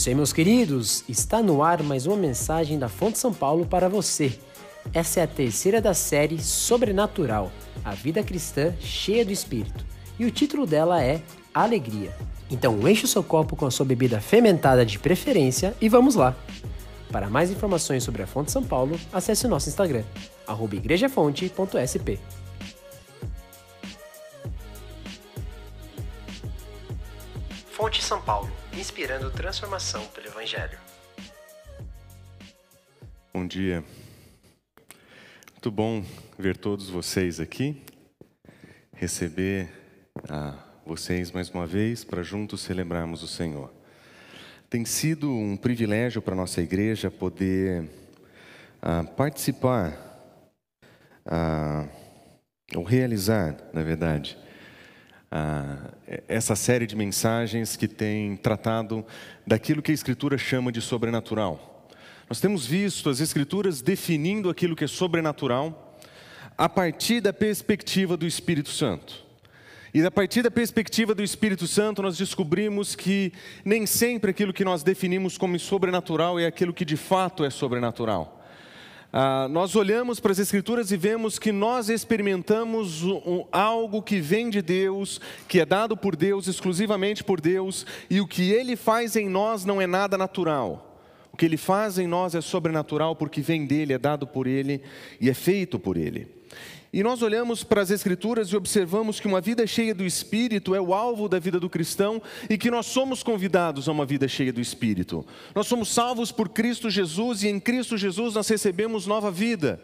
[0.00, 1.04] isso aí, meus queridos.
[1.10, 4.32] Está no ar mais uma mensagem da Fonte São Paulo para você.
[4.94, 7.52] Essa é a terceira da série Sobrenatural,
[7.84, 9.84] a vida cristã cheia do Espírito.
[10.18, 11.20] E o título dela é
[11.52, 12.16] Alegria.
[12.50, 16.34] Então enche o seu copo com a sua bebida fermentada de preferência e vamos lá.
[17.12, 20.04] Para mais informações sobre a Fonte São Paulo, acesse o nosso Instagram,
[20.72, 22.18] igrejafonte.sp.
[27.70, 30.78] Fonte São Paulo, inspirando transformação pelo Evangelho.
[33.30, 33.84] Bom dia.
[35.52, 36.02] Muito bom
[36.38, 37.82] ver todos vocês aqui,
[38.94, 39.70] receber
[40.26, 43.70] a vocês mais uma vez para juntos celebrarmos o Senhor.
[44.70, 47.86] Tem sido um privilégio para nossa igreja poder
[48.80, 49.92] ah, participar,
[51.26, 51.86] ah,
[52.74, 54.38] ou realizar, na verdade,
[55.30, 55.76] ah,
[56.26, 59.04] essa série de mensagens que tem tratado
[59.46, 61.86] daquilo que a Escritura chama de sobrenatural.
[62.28, 65.98] Nós temos visto as Escrituras definindo aquilo que é sobrenatural
[66.58, 69.24] a partir da perspectiva do Espírito Santo.
[69.92, 73.32] E a partir da perspectiva do Espírito Santo, nós descobrimos que
[73.64, 78.39] nem sempre aquilo que nós definimos como sobrenatural é aquilo que de fato é sobrenatural.
[79.12, 84.48] Ah, nós olhamos para as Escrituras e vemos que nós experimentamos um, algo que vem
[84.48, 89.16] de Deus, que é dado por Deus, exclusivamente por Deus, e o que Ele faz
[89.16, 90.86] em nós não é nada natural.
[91.32, 94.80] O que Ele faz em nós é sobrenatural porque vem dele, é dado por Ele
[95.20, 96.28] e é feito por Ele.
[96.92, 100.80] E nós olhamos para as Escrituras e observamos que uma vida cheia do Espírito é
[100.80, 104.52] o alvo da vida do cristão e que nós somos convidados a uma vida cheia
[104.52, 105.24] do Espírito.
[105.54, 109.80] Nós somos salvos por Cristo Jesus e em Cristo Jesus nós recebemos nova vida.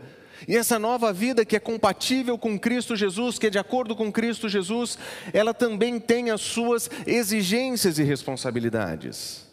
[0.48, 4.10] E essa nova vida que é compatível com Cristo Jesus, que é de acordo com
[4.10, 4.98] Cristo Jesus,
[5.32, 9.46] ela também tem as suas exigências e responsabilidades.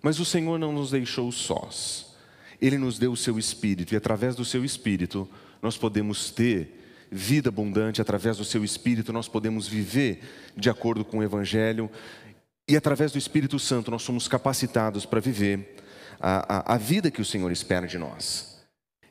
[0.00, 2.14] Mas o Senhor não nos deixou sós.
[2.60, 5.28] Ele nos deu o seu Espírito e através do seu Espírito
[5.60, 6.81] nós podemos ter
[7.12, 10.22] vida abundante, através do seu Espírito, nós podemos viver
[10.56, 11.90] de acordo com o Evangelho
[12.66, 15.76] e através do Espírito Santo nós somos capacitados para viver
[16.18, 18.52] a, a, a vida que o Senhor espera de nós.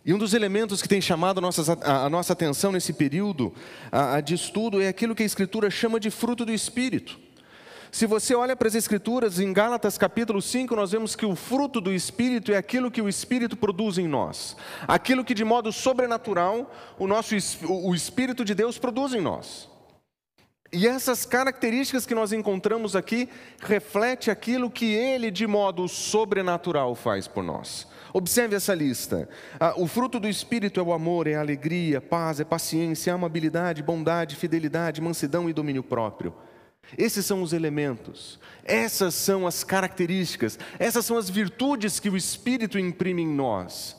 [0.04, 3.54] E um dos elementos que tem chamado a nossa, a, a nossa atenção nesse período
[4.26, 7.20] de estudo é aquilo que a Escritura chama de fruto do Espírito.
[7.91, 11.81] Se você olha para as Escrituras, em Gálatas capítulo 5, nós vemos que o fruto
[11.81, 14.56] do Espírito é aquilo que o Espírito produz em nós,
[14.88, 17.35] aquilo que de modo sobrenatural o, nosso,
[17.68, 19.69] o Espírito de Deus produz em nós.
[20.72, 23.28] E essas características que nós encontramos aqui
[23.59, 27.85] reflete aquilo que ele de modo sobrenatural faz por nós.
[28.13, 29.28] Observe essa lista.
[29.59, 33.84] Ah, o fruto do Espírito é o amor, é a alegria, paz, é paciência, amabilidade,
[33.84, 36.34] bondade, fidelidade, mansidão e domínio próprio.
[36.97, 42.78] Esses são os elementos, essas são as características, essas são as virtudes que o Espírito
[42.78, 43.96] imprime em nós.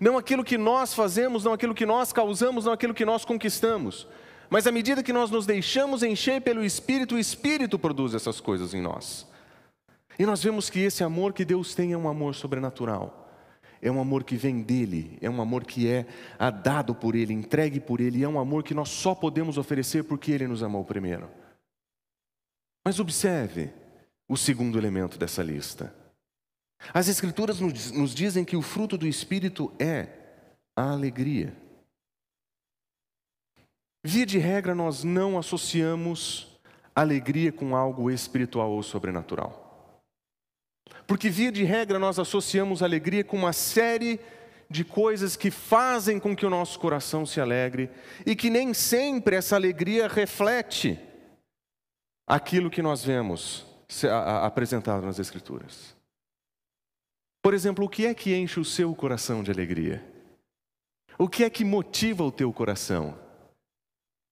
[0.00, 4.06] Não aquilo que nós fazemos, não aquilo que nós causamos, não aquilo que nós conquistamos.
[4.48, 8.72] Mas à medida que nós nos deixamos encher pelo Espírito, o Espírito produz essas coisas
[8.72, 9.26] em nós.
[10.18, 13.30] E nós vemos que esse amor que Deus tem é um amor sobrenatural.
[13.80, 16.06] É um amor que vem dele, é um amor que é
[16.62, 20.30] dado por ele, entregue por ele, é um amor que nós só podemos oferecer porque
[20.30, 21.28] ele nos amou primeiro.
[22.84, 23.70] Mas observe
[24.28, 25.94] o segundo elemento dessa lista.
[26.92, 30.08] As Escrituras nos dizem que o fruto do Espírito é
[30.76, 31.56] a alegria.
[34.04, 36.58] Via de regra, nós não associamos
[36.94, 40.02] alegria com algo espiritual ou sobrenatural.
[41.06, 44.18] Porque, via de regra, nós associamos alegria com uma série
[44.68, 47.90] de coisas que fazem com que o nosso coração se alegre
[48.24, 50.98] e que nem sempre essa alegria reflete
[52.32, 53.66] aquilo que nós vemos
[54.42, 55.94] apresentado nas Escrituras.
[57.42, 60.02] Por exemplo, o que é que enche o seu coração de alegria?
[61.18, 63.18] O que é que motiva o teu coração?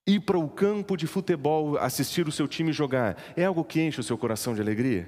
[0.06, 4.00] Ir para o campo de futebol, assistir o seu time jogar, é algo que enche
[4.00, 5.06] o seu coração de alegria?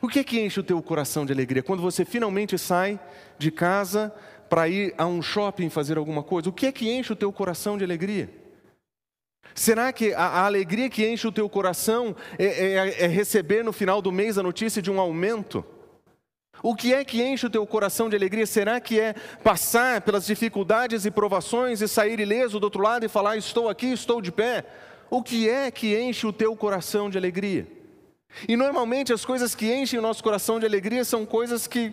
[0.00, 1.62] O que é que enche o teu coração de alegria?
[1.62, 2.98] Quando você finalmente sai
[3.38, 4.08] de casa
[4.48, 7.30] para ir a um shopping fazer alguma coisa, o que é que enche o teu
[7.30, 8.41] coração de alegria?
[9.54, 13.72] Será que a, a, alegria que enche o teu coração é, é, é receber no
[13.72, 15.64] final do mês a notícia de um aumento?
[16.62, 18.46] O que é que enche o teu coração de alegria?
[18.46, 23.08] Será que é passar pelas dificuldades e provações e sair ileso do outro lado e
[23.08, 24.64] falar: Estou aqui, estou de pé?
[25.10, 27.66] O que é que enche o teu coração de alegria?
[28.48, 31.92] E normalmente as coisas que enchem o nosso coração de alegria são coisas que,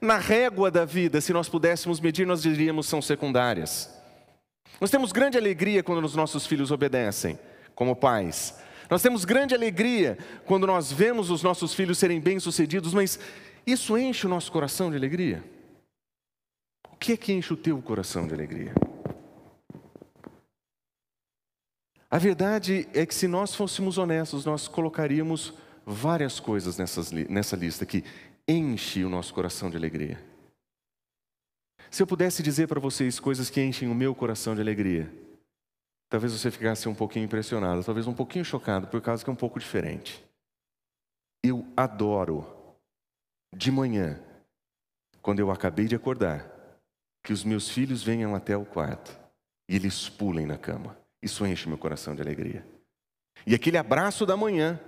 [0.00, 3.97] na régua da vida, se nós pudéssemos medir, nós diríamos são secundárias.
[4.80, 7.38] Nós temos grande alegria quando os nossos filhos obedecem,
[7.74, 8.54] como pais.
[8.88, 10.16] Nós temos grande alegria
[10.46, 13.18] quando nós vemos os nossos filhos serem bem-sucedidos, mas
[13.66, 15.44] isso enche o nosso coração de alegria?
[16.90, 18.72] O que é que enche o teu coração de alegria?
[22.10, 25.52] A verdade é que se nós fôssemos honestos, nós colocaríamos
[25.84, 28.02] várias coisas nessas, nessa lista que
[28.46, 30.18] enche o nosso coração de alegria.
[31.90, 35.10] Se eu pudesse dizer para vocês coisas que enchem o meu coração de alegria,
[36.08, 39.36] talvez você ficasse um pouquinho impressionado, talvez um pouquinho chocado, por causa que é um
[39.36, 40.24] pouco diferente.
[41.42, 42.46] Eu adoro,
[43.56, 44.20] de manhã,
[45.22, 46.50] quando eu acabei de acordar,
[47.22, 49.18] que os meus filhos venham até o quarto
[49.68, 50.96] e eles pulem na cama.
[51.22, 52.66] Isso enche meu coração de alegria.
[53.46, 54.78] E aquele abraço da manhã,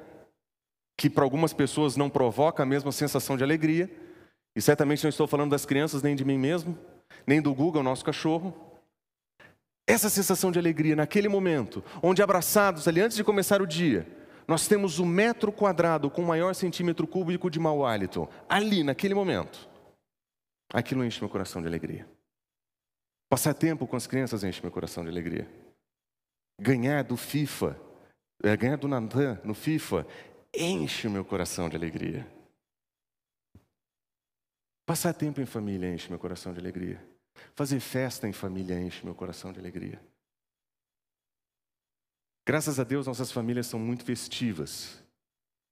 [0.97, 3.91] que para algumas pessoas não provoca a mesma sensação de alegria,
[4.55, 6.77] e certamente não estou falando das crianças nem de mim mesmo,
[7.27, 8.55] nem do o nosso cachorro.
[9.87, 14.07] Essa sensação de alegria naquele momento, onde abraçados ali antes de começar o dia,
[14.47, 19.15] nós temos o metro quadrado com o maior centímetro cúbico de mau hálito, ali naquele
[19.15, 19.69] momento.
[20.73, 22.07] Aquilo enche meu coração de alegria.
[23.29, 25.49] Passar tempo com as crianças enche meu coração de alegria.
[26.61, 27.77] Ganhar do FIFA,
[28.43, 30.07] é, ganhar do Nandan no FIFA,
[30.53, 32.27] enche o meu coração de alegria.
[34.91, 37.01] Passar tempo em família enche meu coração de alegria.
[37.55, 40.03] Fazer festa em família enche meu coração de alegria.
[42.45, 45.01] Graças a Deus, nossas famílias são muito festivas.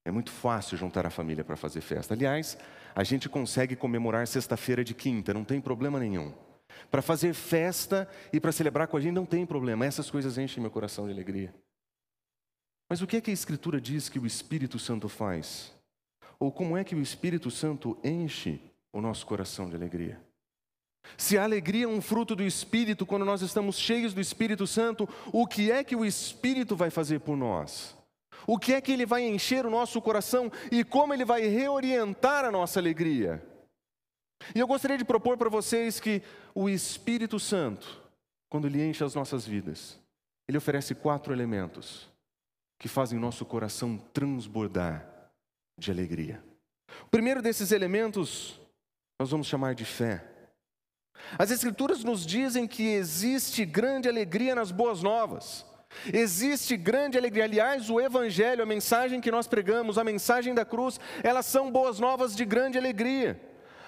[0.05, 2.13] É muito fácil juntar a família para fazer festa.
[2.13, 2.57] Aliás,
[2.95, 6.33] a gente consegue comemorar sexta-feira de quinta, não tem problema nenhum.
[6.89, 9.85] Para fazer festa e para celebrar com a gente não tem problema.
[9.85, 11.53] Essas coisas enchem meu coração de alegria.
[12.87, 15.73] Mas o que é que a Escritura diz que o Espírito Santo faz?
[16.39, 20.19] Ou como é que o Espírito Santo enche o nosso coração de alegria.
[21.17, 25.07] Se a alegria é um fruto do Espírito, quando nós estamos cheios do Espírito Santo,
[25.31, 27.97] o que é que o Espírito vai fazer por nós?
[28.45, 32.45] O que é que ele vai encher o nosso coração e como ele vai reorientar
[32.45, 33.45] a nossa alegria?
[34.55, 36.21] E eu gostaria de propor para vocês que
[36.55, 38.01] o Espírito Santo,
[38.49, 39.99] quando ele enche as nossas vidas,
[40.47, 42.09] ele oferece quatro elementos
[42.79, 45.07] que fazem nosso coração transbordar
[45.77, 46.41] de alegria.
[47.05, 48.59] O primeiro desses elementos
[49.19, 50.23] nós vamos chamar de fé.
[51.37, 55.65] As Escrituras nos dizem que existe grande alegria nas boas novas.
[56.13, 57.43] Existe grande alegria.
[57.43, 61.99] Aliás, o Evangelho, a mensagem que nós pregamos, a mensagem da cruz, elas são boas
[61.99, 63.37] novas de grande alegria.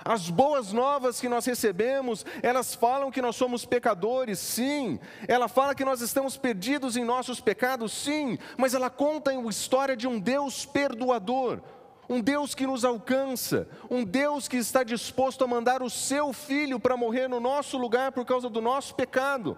[0.04, 5.00] As boas novas que nós recebemos, elas falam que nós somos pecadores, sim.
[5.30, 8.38] Ela fala que nós estamos perdidos em nossos pecados, sim.
[8.58, 11.62] Mas ela conta a história de um Deus perdoador,
[12.12, 16.78] um Deus que nos alcança, um Deus que está disposto a mandar o seu filho
[16.78, 19.58] para morrer no nosso lugar por causa do nosso pecado.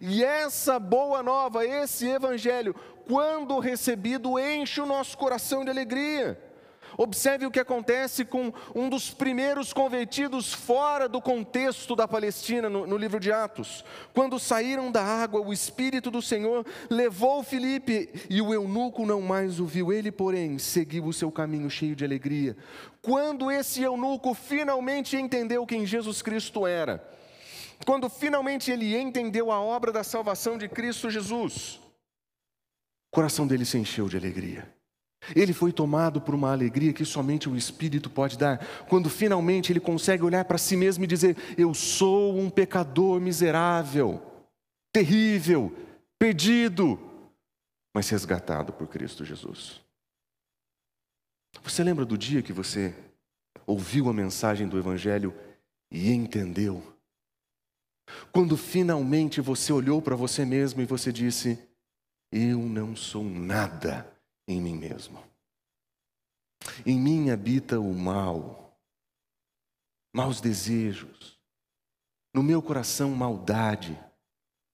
[0.00, 2.74] E essa boa nova, esse evangelho,
[3.06, 6.42] quando recebido, enche o nosso coração de alegria.
[6.98, 12.86] Observe o que acontece com um dos primeiros convertidos fora do contexto da Palestina, no,
[12.86, 13.84] no, livro de Atos.
[14.14, 19.60] Quando saíram da água, o Espírito do Senhor levou Filipe e o eunuco não mais
[19.60, 19.92] o viu.
[19.92, 22.56] Ele, porém, seguiu o seu caminho cheio de alegria.
[23.02, 27.06] Quando esse eunuco finalmente entendeu quem Jesus Cristo era,
[27.84, 31.78] quando finalmente ele entendeu a obra da salvação de Cristo Jesus,
[33.12, 34.75] o coração dele se encheu de alegria.
[35.34, 38.58] Ele foi tomado por uma alegria que somente o Espírito pode dar,
[38.88, 44.22] quando finalmente ele consegue olhar para si mesmo e dizer: Eu sou um pecador miserável,
[44.92, 45.74] terrível,
[46.18, 46.98] perdido,
[47.94, 49.80] mas resgatado por Cristo Jesus.
[51.62, 52.94] Você lembra do dia que você
[53.66, 55.34] ouviu a mensagem do Evangelho
[55.90, 56.82] e entendeu?
[58.30, 61.58] Quando finalmente você olhou para você mesmo e você disse:
[62.30, 64.15] Eu não sou nada
[64.46, 65.22] em mim mesmo.
[66.84, 68.80] Em mim habita o mal,
[70.12, 71.38] maus desejos,
[72.34, 73.98] no meu coração maldade,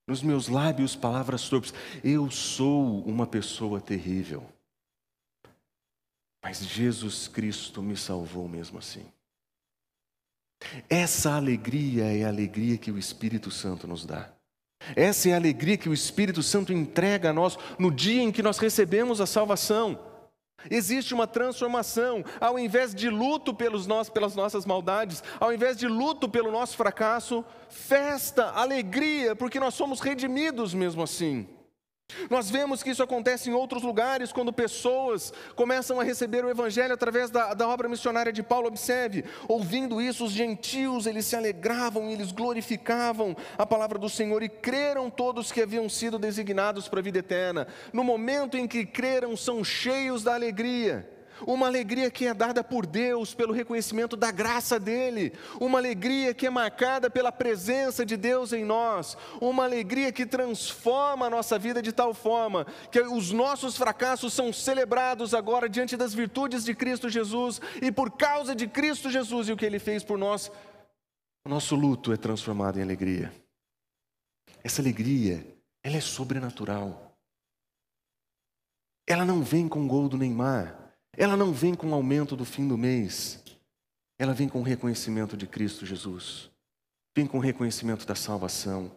[0.07, 1.73] nos meus lábios palavras torpes.
[2.03, 4.47] Eu sou uma pessoa terrível.
[6.43, 9.07] Mas Jesus Cristo me salvou mesmo assim.
[10.89, 14.33] Essa alegria é a alegria que o Espírito Santo nos dá.
[14.97, 18.43] Essa é a alegria que o Espírito Santo entrega a nós no dia em que
[18.43, 19.99] nós recebemos a salvação.
[20.71, 25.89] Existe uma transformação, ao invés de luto pelos nós, pelas nossas maldades, ao invés de
[25.89, 31.49] luto pelo nosso fracasso, festa, alegria, porque nós somos redimidos mesmo assim.
[32.31, 36.95] Nós vemos que isso acontece em outros lugares, quando pessoas começam a receber o Evangelho
[36.95, 38.69] através da, da, obra missionária de Paulo.
[38.69, 44.49] Observe, ouvindo isso, os gentios eles se alegravam eles glorificavam a palavra do Senhor e
[44.49, 47.67] creram todos que haviam sido designados para a vida eterna.
[47.93, 51.09] No momento em que creram, são cheios da alegria
[51.47, 56.47] uma alegria que é dada por Deus pelo reconhecimento da graça dEle, uma alegria que
[56.47, 61.83] é marcada pela presença de Deus em nós, uma alegria que transforma a nossa vida
[61.83, 67.09] de tal forma que os nossos fracassos são celebrados agora diante das virtudes de Cristo
[67.09, 70.51] Jesus e por causa de Cristo Jesus e o que Ele fez por nós,
[71.45, 73.33] o nosso luto é transformado em alegria.
[74.63, 75.45] Essa alegria,
[75.83, 77.17] ela é sobrenatural.
[79.07, 80.82] Ela não vem com o gol do Neymar.
[81.17, 83.43] Ela não vem com o aumento do fim do mês,
[84.19, 86.51] ela vem com o reconhecimento de Cristo Jesus,
[87.15, 88.91] vem com o reconhecimento da salvação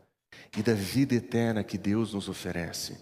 [0.57, 2.97] e da vida eterna que Deus nos oferece.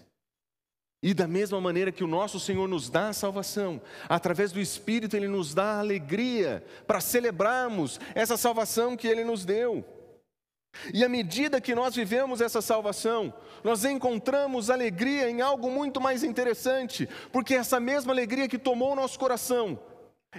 [1.02, 5.14] E da mesma maneira que o nosso Senhor nos dá a salvação, através do Espírito
[5.14, 9.84] Ele nos dá a alegria para celebrarmos essa salvação que Ele nos deu.
[10.92, 16.22] E à medida que nós vivemos essa salvação, nós encontramos alegria em algo muito mais
[16.22, 19.78] interessante, porque essa mesma alegria que tomou o nosso coração,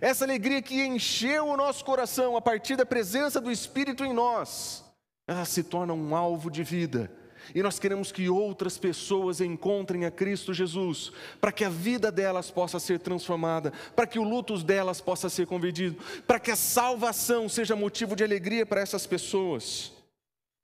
[0.02, 4.84] essa alegria que encheu o nosso coração a partir da presença do Espírito em nós,
[5.28, 7.12] ela se torna um alvo de vida.
[7.54, 12.50] E nós queremos que outras pessoas encontrem a Cristo Jesus, para que a vida delas
[12.50, 17.48] possa ser transformada, para que o luto delas possa ser convertido, para que a salvação
[17.48, 19.95] seja motivo de alegria para essas pessoas.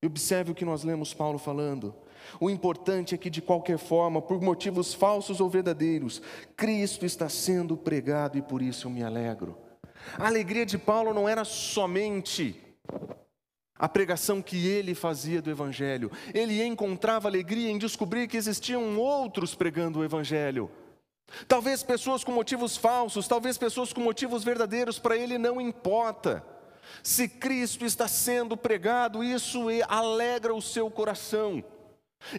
[0.01, 1.93] E observe o que nós lemos Paulo falando.
[2.39, 6.21] O importante é que, de qualquer forma, por motivos falsos ou verdadeiros,
[6.55, 9.57] Cristo está sendo pregado e por isso eu me alegro.
[10.17, 12.59] A alegria de Paulo não era somente
[13.77, 19.55] a pregação que ele fazia do Evangelho, ele encontrava alegria em descobrir que existiam outros
[19.55, 20.69] pregando o Evangelho.
[21.47, 26.45] Talvez pessoas com motivos falsos, talvez pessoas com motivos verdadeiros, para ele não importa.
[27.03, 31.63] Se Cristo está sendo pregado, isso alegra o seu coração.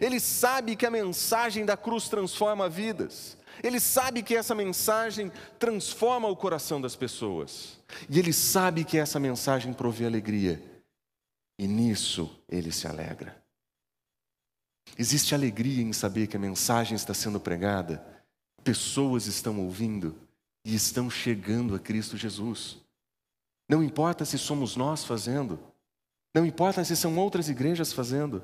[0.01, 3.37] Ele sabe que a mensagem da cruz transforma vidas.
[3.61, 7.79] Ele sabe que essa mensagem transforma o coração das pessoas.
[8.09, 10.61] E ele sabe que essa mensagem provê alegria.
[11.59, 13.43] E nisso ele se alegra.
[14.97, 18.05] Existe alegria em saber que a mensagem está sendo pregada,
[18.63, 20.15] pessoas estão ouvindo
[20.65, 22.82] e estão chegando a Cristo Jesus.
[23.69, 25.59] Não importa se somos nós fazendo,
[26.33, 28.43] não importa se são outras igrejas fazendo,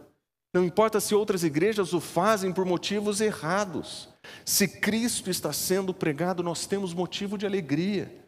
[0.54, 4.10] não importa se outras igrejas o fazem por motivos errados.
[4.44, 8.28] Se Cristo está sendo pregado, nós temos motivo de alegria.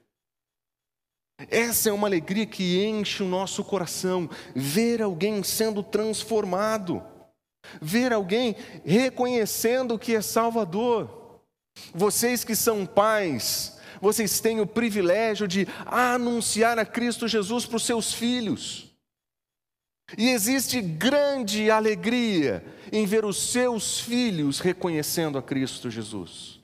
[1.50, 7.04] Essa é uma alegria que enche o nosso coração, ver alguém sendo transformado,
[7.82, 8.56] ver alguém
[8.86, 11.42] reconhecendo que é Salvador.
[11.94, 17.86] Vocês que são pais, vocês têm o privilégio de anunciar a Cristo Jesus para os
[17.86, 18.92] seus filhos.
[20.18, 26.60] E existe grande alegria em ver os seus filhos reconhecendo a Cristo Jesus.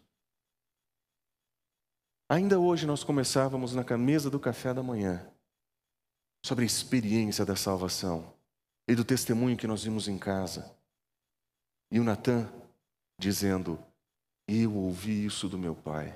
[2.30, 5.26] Ainda hoje nós começávamos na mesa do café da manhã
[6.44, 8.34] sobre a experiência da salvação
[8.86, 10.76] e do testemunho que nós vimos em casa.
[11.90, 12.52] E o Natan
[13.18, 13.80] dizendo:
[14.46, 16.14] Eu ouvi isso do meu pai.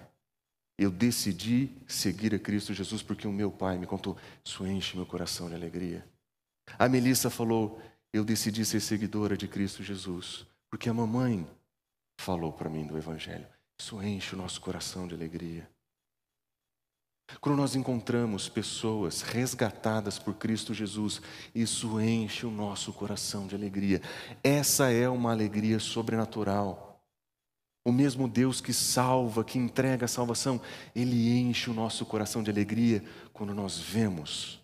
[0.82, 4.18] Eu decidi seguir a Cristo Jesus porque o meu pai me contou.
[4.44, 6.04] Isso enche meu coração de alegria.
[6.80, 7.80] A Melissa falou:
[8.12, 11.48] Eu decidi ser seguidora de Cristo Jesus porque a mamãe
[12.20, 13.46] falou para mim do Evangelho.
[13.80, 15.70] Isso enche o nosso coração de alegria.
[17.40, 21.22] Quando nós encontramos pessoas resgatadas por Cristo Jesus,
[21.54, 24.02] isso enche o nosso coração de alegria.
[24.44, 26.91] Essa é uma alegria sobrenatural.
[27.84, 30.62] O mesmo Deus que salva, que entrega a salvação,
[30.96, 34.60] Ele enche o nosso coração de alegria quando nós vemos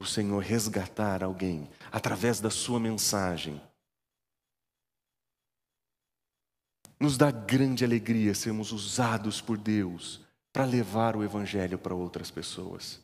[0.00, 3.60] o Senhor resgatar alguém através da Sua mensagem.
[6.98, 10.20] Nos dá grande alegria sermos usados por Deus
[10.52, 13.00] para levar o Evangelho para outras pessoas.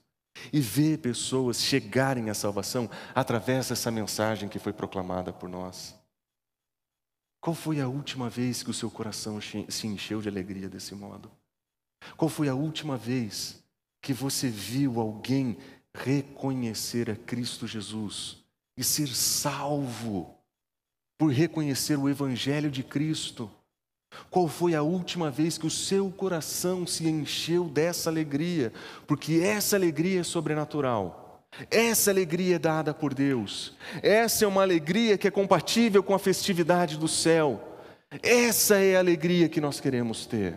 [0.52, 5.94] E ver pessoas chegarem à salvação através dessa mensagem que foi proclamada por nós.
[7.44, 11.30] Qual foi a última vez que o seu coração se encheu de alegria desse modo?
[12.16, 13.62] Qual foi a última vez
[14.00, 15.58] que você viu alguém
[15.92, 18.38] reconhecer a Cristo Jesus
[18.78, 20.34] e ser salvo
[21.18, 23.50] por reconhecer o Evangelho de Cristo?
[24.30, 28.72] Qual foi a última vez que o seu coração se encheu dessa alegria?
[29.06, 31.23] Porque essa alegria é sobrenatural.
[31.70, 33.76] Essa alegria é dada por Deus.
[34.02, 37.78] Essa é uma alegria que é compatível com a festividade do céu.
[38.22, 40.56] Essa é a alegria que nós queremos ter.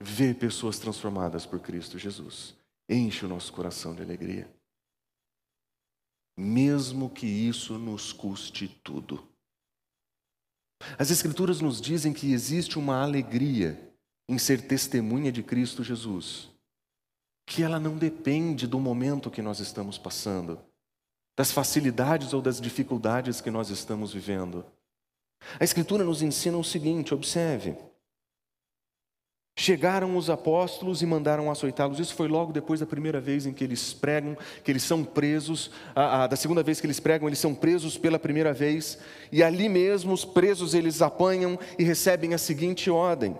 [0.00, 2.54] Ver pessoas transformadas por Cristo Jesus.
[2.88, 4.48] Enche o nosso coração de alegria.
[6.38, 9.26] Mesmo que isso nos custe tudo.
[10.98, 13.80] As Escrituras nos dizem que existe uma alegria
[14.28, 16.50] em ser testemunha de Cristo Jesus,
[17.46, 20.58] que ela não depende do momento que nós estamos passando,
[21.38, 24.66] das facilidades ou das dificuldades que nós estamos vivendo.
[25.60, 27.76] A Escritura nos ensina o seguinte: observe.
[29.58, 31.98] Chegaram os apóstolos e mandaram açoitá-los.
[31.98, 35.70] Isso foi logo depois da primeira vez em que eles pregam, que eles são presos.
[35.94, 38.98] A, a, da segunda vez que eles pregam, eles são presos pela primeira vez.
[39.32, 43.34] E ali mesmo, os presos eles apanham e recebem a seguinte ordem: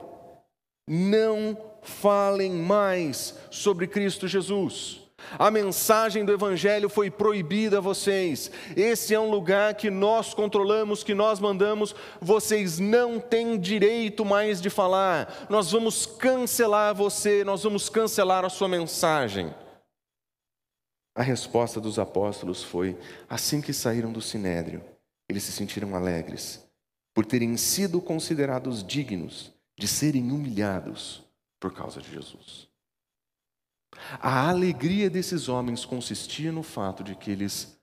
[0.88, 1.54] Não
[1.86, 5.06] falem mais sobre Cristo Jesus.
[5.38, 8.50] A mensagem do Evangelho foi proibida a vocês.
[8.76, 11.94] Esse é um lugar que nós controlamos, que nós mandamos.
[12.20, 15.46] Vocês não têm direito mais de falar.
[15.48, 19.52] Nós vamos cancelar você, nós vamos cancelar a sua mensagem.
[21.14, 22.96] A resposta dos apóstolos foi:
[23.28, 24.82] assim que saíram do sinédrio,
[25.28, 26.64] eles se sentiram alegres
[27.14, 31.25] por terem sido considerados dignos de serem humilhados
[31.60, 32.68] por causa de Jesus.
[34.20, 37.78] A alegria desses homens consistia no fato de que eles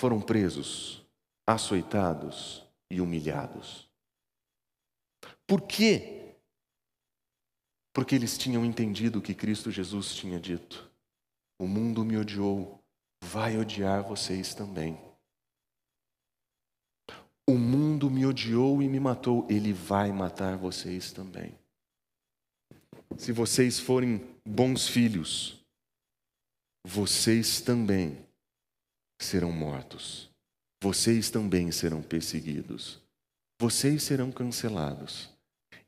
[0.00, 1.04] foram presos,
[1.46, 3.88] açoitados e humilhados.
[5.46, 6.36] Por quê?
[7.92, 10.90] Porque eles tinham entendido o que Cristo Jesus tinha dito:
[11.58, 12.82] O mundo me odiou,
[13.22, 14.98] vai odiar vocês também.
[17.46, 21.54] O mundo me odiou e me matou, ele vai matar vocês também.
[23.18, 25.60] Se vocês forem bons filhos,
[26.86, 28.18] vocês também
[29.20, 30.30] serão mortos.
[30.82, 33.00] Vocês também serão perseguidos.
[33.60, 35.30] Vocês serão cancelados.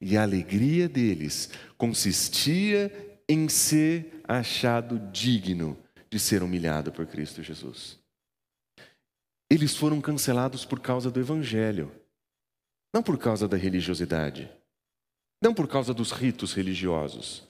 [0.01, 5.77] E a alegria deles consistia em ser achado digno
[6.09, 7.99] de ser humilhado por Cristo Jesus.
[9.51, 11.93] Eles foram cancelados por causa do Evangelho,
[12.93, 14.51] não por causa da religiosidade,
[15.43, 17.47] não por causa dos ritos religiosos,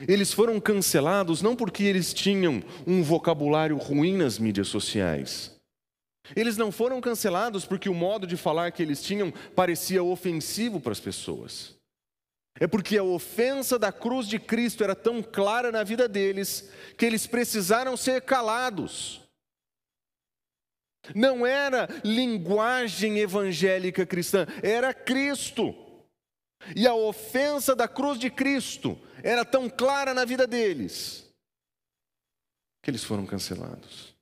[0.00, 5.54] eles foram cancelados não porque eles tinham um vocabulário ruim nas mídias sociais.
[6.34, 10.92] Eles não foram cancelados porque o modo de falar que eles tinham parecia ofensivo para
[10.92, 11.74] as pessoas.
[12.58, 17.04] É porque a ofensa da cruz de Cristo era tão clara na vida deles que
[17.04, 19.22] eles precisaram ser calados.
[21.14, 25.74] Não era linguagem evangélica cristã, era Cristo.
[26.74, 31.26] E a ofensa da cruz de Cristo era tão clara na vida deles
[32.82, 34.14] que eles foram cancelados.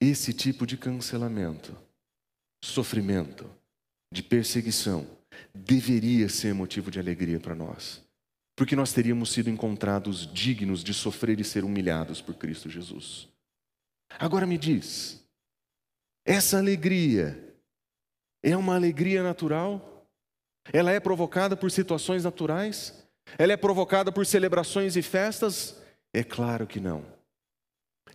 [0.00, 1.76] Esse tipo de cancelamento,
[2.64, 3.48] sofrimento,
[4.12, 5.06] de perseguição,
[5.54, 8.02] deveria ser motivo de alegria para nós,
[8.56, 13.28] porque nós teríamos sido encontrados dignos de sofrer e ser humilhados por Cristo Jesus.
[14.18, 15.24] Agora me diz,
[16.24, 17.54] essa alegria
[18.42, 19.99] é uma alegria natural?
[20.72, 22.94] Ela é provocada por situações naturais?
[23.38, 25.80] Ela é provocada por celebrações e festas?
[26.12, 27.04] É claro que não.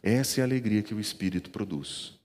[0.01, 2.19] Essa é a alegria que o Espírito produz.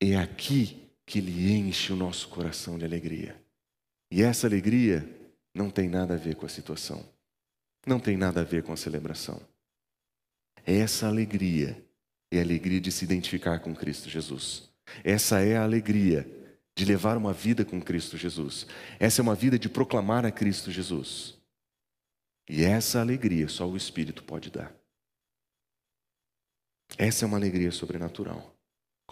[0.00, 3.40] É aqui que ele enche o nosso coração de alegria.
[4.10, 5.08] E essa alegria
[5.54, 7.04] não tem nada a ver com a situação,
[7.86, 9.40] não tem nada a ver com a celebração.
[10.64, 11.82] Essa alegria
[12.30, 14.70] é a alegria de se identificar com Cristo Jesus.
[15.04, 16.26] Essa é a alegria
[16.74, 18.66] de levar uma vida com Cristo Jesus.
[18.98, 21.38] Essa é uma vida de proclamar a Cristo Jesus.
[22.48, 24.74] E essa alegria só o Espírito pode dar.
[26.98, 28.51] Essa é uma alegria sobrenatural.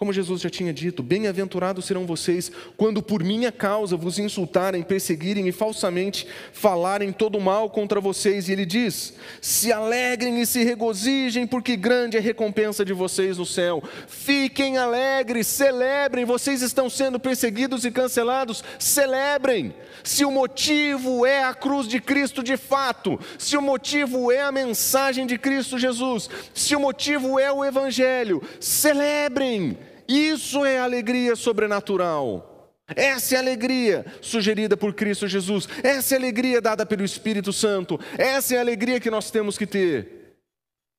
[0.01, 5.47] Como Jesus já tinha dito, bem-aventurados serão vocês quando por minha causa vos insultarem, perseguirem
[5.47, 8.49] e falsamente falarem todo mal contra vocês.
[8.49, 13.37] E ele diz: se alegrem e se regozijem, porque grande é a recompensa de vocês
[13.37, 13.83] no céu.
[14.07, 16.25] Fiquem alegres, celebrem.
[16.25, 19.71] Vocês estão sendo perseguidos e cancelados, celebrem.
[20.03, 24.51] Se o motivo é a cruz de Cristo de fato, se o motivo é a
[24.51, 29.77] mensagem de Cristo Jesus, se o motivo é o Evangelho, celebrem
[30.17, 32.51] isso é alegria sobrenatural.
[32.95, 35.67] Essa é a alegria sugerida por Cristo Jesus.
[35.83, 37.99] Essa é a alegria dada pelo Espírito Santo.
[38.17, 40.37] Essa é a alegria que nós temos que ter.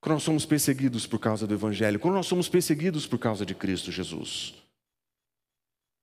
[0.00, 3.54] Quando nós somos perseguidos por causa do Evangelho, quando nós somos perseguidos por causa de
[3.54, 4.54] Cristo Jesus.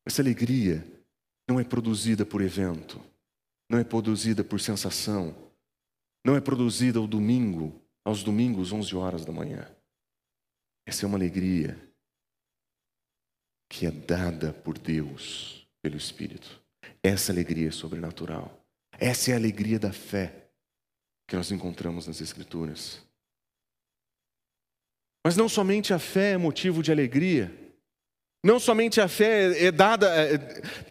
[0.05, 0.85] Essa alegria
[1.47, 3.01] não é produzida por evento,
[3.69, 5.35] não é produzida por sensação,
[6.25, 9.67] não é produzida ao domingo, aos domingos, 11 horas da manhã.
[10.85, 11.77] Essa é uma alegria
[13.69, 16.59] que é dada por Deus, pelo Espírito.
[17.03, 18.59] Essa alegria é sobrenatural.
[18.99, 20.33] Essa é a alegria da fé
[21.27, 22.99] que nós encontramos nas Escrituras.
[25.23, 27.53] Mas não somente a fé é motivo de alegria,
[28.41, 30.37] não somente a fé é dada, é,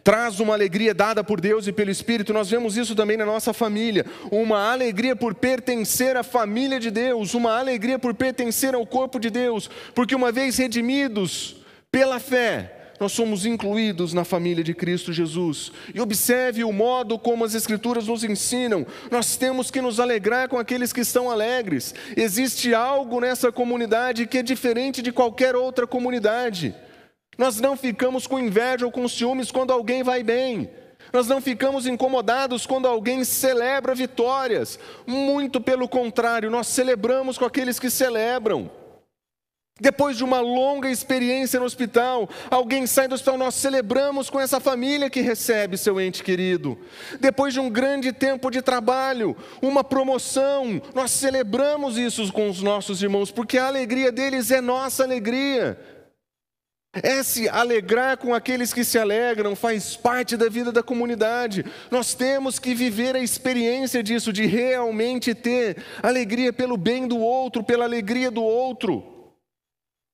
[0.03, 3.53] traz uma alegria dada por Deus e pelo Espírito, nós vemos isso também na nossa
[3.53, 4.05] família.
[4.31, 9.31] Uma alegria por pertencer à família de Deus, uma alegria por pertencer ao corpo de
[9.31, 11.58] Deus, porque uma vez redimidos
[11.91, 15.71] pela fé, nós somos incluídos na família de Cristo Jesus.
[15.93, 18.85] E observe o modo como as Escrituras nos ensinam.
[19.09, 21.95] Nós temos que nos alegrar com aqueles que estão alegres.
[22.17, 26.75] Existe algo nessa comunidade que é diferente de qualquer outra comunidade.
[27.37, 30.69] Nós não ficamos com inveja ou com ciúmes quando alguém vai bem.
[31.13, 34.77] Nós não ficamos incomodados quando alguém celebra vitórias.
[35.07, 38.69] Muito pelo contrário, nós celebramos com aqueles que celebram.
[39.79, 44.59] Depois de uma longa experiência no hospital, alguém sai do hospital, nós celebramos com essa
[44.59, 46.77] família que recebe seu ente querido.
[47.19, 53.01] Depois de um grande tempo de trabalho, uma promoção, nós celebramos isso com os nossos
[53.01, 55.77] irmãos, porque a alegria deles é nossa alegria.
[56.91, 61.63] É se alegrar com aqueles que se alegram, faz parte da vida da comunidade.
[61.91, 67.63] Nós temos que viver a experiência disso, de realmente ter alegria pelo bem do outro,
[67.63, 69.18] pela alegria do outro.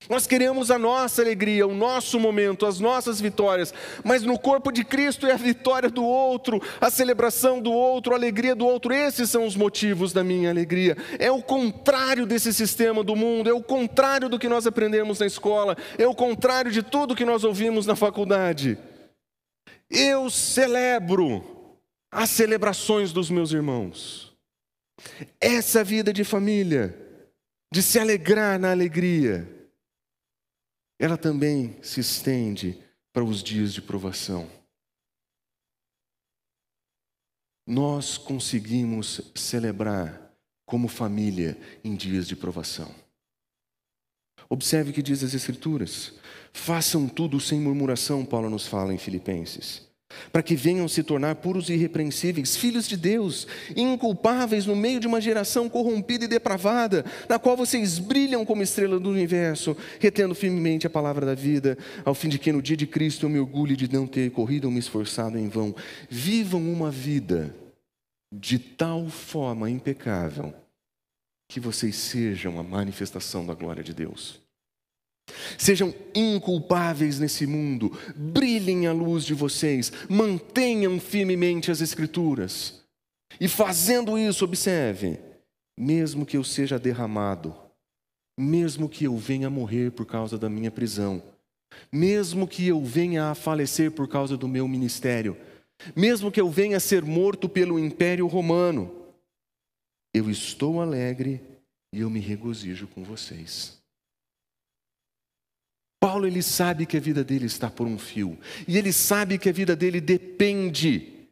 [0.09, 4.83] Nós queremos a nossa alegria, o nosso momento, as nossas vitórias, mas no corpo de
[4.83, 8.93] Cristo é a vitória do outro, a celebração do outro, a alegria do outro.
[8.93, 10.95] Esses são os motivos da minha alegria.
[11.17, 15.25] É o contrário desse sistema do mundo, é o contrário do que nós aprendemos na
[15.25, 18.77] escola, é o contrário de tudo que nós ouvimos na faculdade.
[19.89, 21.43] Eu celebro
[22.11, 24.33] as celebrações dos meus irmãos.
[25.41, 26.95] Essa vida de família,
[27.73, 29.54] de se alegrar na alegria
[30.99, 32.81] ela também se estende
[33.13, 34.49] para os dias de provação.
[37.67, 40.33] Nós conseguimos celebrar
[40.65, 42.93] como família em dias de provação.
[44.47, 46.13] Observe o que diz as Escrituras.
[46.53, 49.94] Façam tudo sem murmuração, Paulo nos fala em Filipenses
[50.31, 55.07] para que venham se tornar puros e irrepreensíveis, filhos de Deus, inculpáveis no meio de
[55.07, 60.87] uma geração corrompida e depravada, na qual vocês brilham como estrela do universo, retendo firmemente
[60.87, 63.75] a palavra da vida, ao fim de que no dia de Cristo eu me orgulhe
[63.75, 65.75] de não ter corrido ou me esforçado em vão.
[66.09, 67.55] Vivam uma vida
[68.31, 70.53] de tal forma impecável
[71.47, 74.44] que vocês sejam a manifestação da glória de Deus.
[75.57, 82.83] Sejam inculpáveis nesse mundo, brilhem a luz de vocês, mantenham firmemente as Escrituras.
[83.39, 85.19] E fazendo isso, observe:
[85.77, 87.55] mesmo que eu seja derramado,
[88.37, 91.21] mesmo que eu venha morrer por causa da minha prisão,
[91.91, 95.37] mesmo que eu venha a falecer por causa do meu ministério,
[95.95, 98.93] mesmo que eu venha a ser morto pelo Império Romano,
[100.13, 101.41] eu estou alegre
[101.91, 103.84] e eu me regozijo com vocês.
[106.05, 108.37] Paulo ele sabe que a vida dele está por um fio,
[108.67, 111.27] e ele sabe que a vida dele depende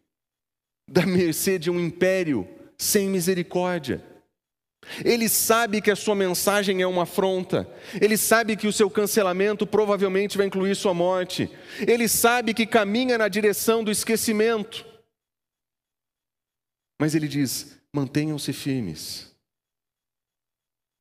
[0.89, 4.03] da mercê de um império sem misericórdia.
[5.05, 7.71] Ele sabe que a sua mensagem é uma afronta.
[8.01, 11.47] Ele sabe que o seu cancelamento provavelmente vai incluir sua morte.
[11.87, 14.83] Ele sabe que caminha na direção do esquecimento.
[16.99, 19.31] Mas ele diz: mantenham-se firmes,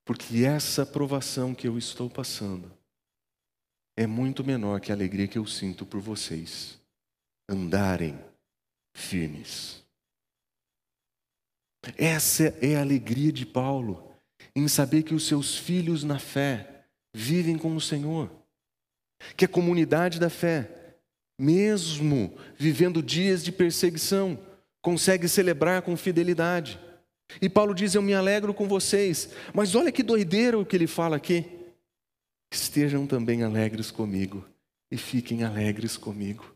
[0.05, 2.82] porque essa provação que eu estou passando
[3.97, 6.79] é muito menor que a alegria que eu sinto por vocês
[7.49, 8.19] andarem
[8.95, 9.83] firmes.
[11.97, 14.11] Essa é a alegria de Paulo
[14.55, 18.31] em saber que os seus filhos na fé vivem com o Senhor,
[19.37, 20.97] que a comunidade da fé,
[21.39, 24.39] mesmo vivendo dias de perseguição,
[24.81, 26.79] consegue celebrar com fidelidade.
[27.41, 30.87] E Paulo diz: Eu me alegro com vocês, mas olha que doideira o que ele
[30.87, 31.62] fala aqui
[32.55, 34.47] estejam também alegres comigo
[34.91, 36.55] e fiquem alegres comigo.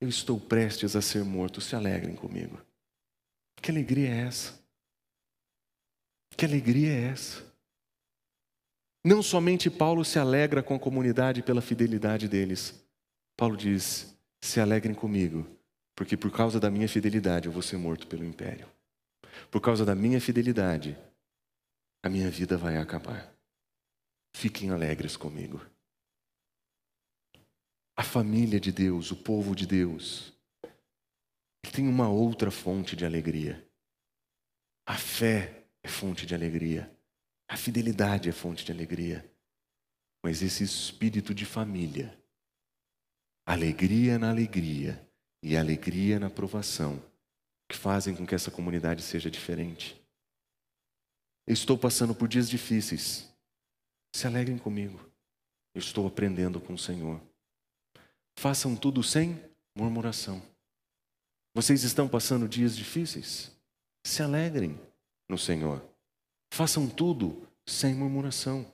[0.00, 2.60] Eu estou prestes a ser morto, se alegrem comigo.
[3.56, 4.58] Que alegria é essa?
[6.36, 7.44] Que alegria é essa?
[9.04, 12.74] Não somente Paulo se alegra com a comunidade pela fidelidade deles.
[13.36, 15.46] Paulo diz: se alegrem comigo,
[15.94, 18.68] porque por causa da minha fidelidade eu vou ser morto pelo império.
[19.50, 20.96] Por causa da minha fidelidade,
[22.02, 23.35] a minha vida vai acabar.
[24.38, 25.64] Fiquem alegres comigo.
[27.96, 30.30] A família de Deus, o povo de Deus,
[31.72, 33.66] tem uma outra fonte de alegria.
[34.84, 36.94] A fé é fonte de alegria.
[37.48, 39.26] A fidelidade é fonte de alegria.
[40.22, 42.14] Mas esse espírito de família
[43.46, 45.08] alegria na alegria
[45.42, 47.02] e alegria na provação,
[47.66, 49.98] que fazem com que essa comunidade seja diferente.
[51.46, 53.34] Eu estou passando por dias difíceis.
[54.14, 54.98] Se alegrem comigo.
[55.74, 57.20] Eu estou aprendendo com o Senhor.
[58.38, 59.38] Façam tudo sem
[59.74, 60.42] murmuração.
[61.54, 63.50] Vocês estão passando dias difíceis?
[64.06, 64.78] Se alegrem
[65.28, 65.82] no Senhor.
[66.52, 68.70] Façam tudo sem murmuração.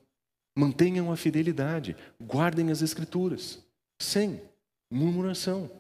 [0.57, 3.65] Mantenham a fidelidade, guardem as Escrituras,
[4.01, 4.43] sem
[4.91, 5.71] murmuração.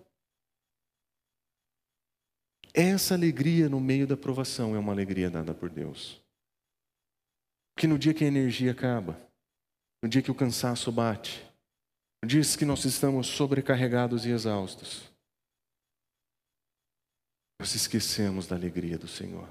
[2.73, 6.23] Essa alegria no meio da provação é uma alegria dada por Deus.
[7.77, 9.21] Que no dia que a energia acaba,
[10.03, 11.45] no dia que o cansaço bate,
[12.23, 15.11] no dia que nós estamos sobrecarregados e exaustos,
[17.61, 19.49] nós esquecemos da alegria do Senhor.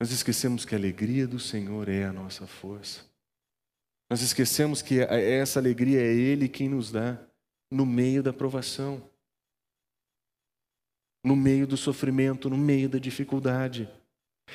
[0.00, 3.04] Nós esquecemos que a alegria do Senhor é a nossa força.
[4.10, 7.18] Nós esquecemos que essa alegria é Ele quem nos dá
[7.70, 9.02] no meio da provação,
[11.24, 13.88] no meio do sofrimento, no meio da dificuldade.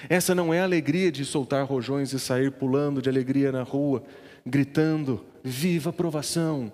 [0.09, 4.03] Essa não é a alegria de soltar rojões e sair pulando de alegria na rua,
[4.45, 6.71] gritando: Viva a provação!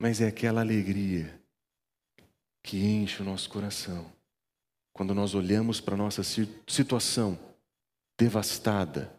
[0.00, 1.40] Mas é aquela alegria
[2.62, 4.10] que enche o nosso coração
[4.94, 7.38] quando nós olhamos para a nossa situação
[8.18, 9.12] devastada,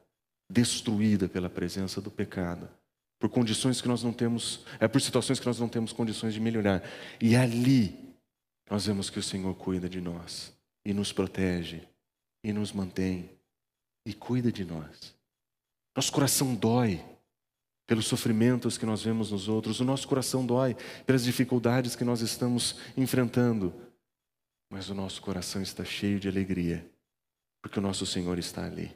[0.49, 2.69] destruída pela presença do pecado,
[3.19, 6.39] por condições que nós não temos, é por situações que nós não temos condições de
[6.39, 6.81] melhorar.
[7.19, 8.15] E ali
[8.69, 10.53] nós vemos que o Senhor cuida de nós
[10.85, 11.81] e nos protege
[12.43, 13.29] e nos mantém
[14.05, 15.14] e cuida de nós.
[15.95, 17.03] Nosso coração dói
[17.87, 22.21] pelos sofrimentos que nós vemos nos outros, o nosso coração dói pelas dificuldades que nós
[22.21, 23.73] estamos enfrentando,
[24.69, 26.89] mas o nosso coração está cheio de alegria,
[27.61, 28.95] porque o nosso Senhor está ali,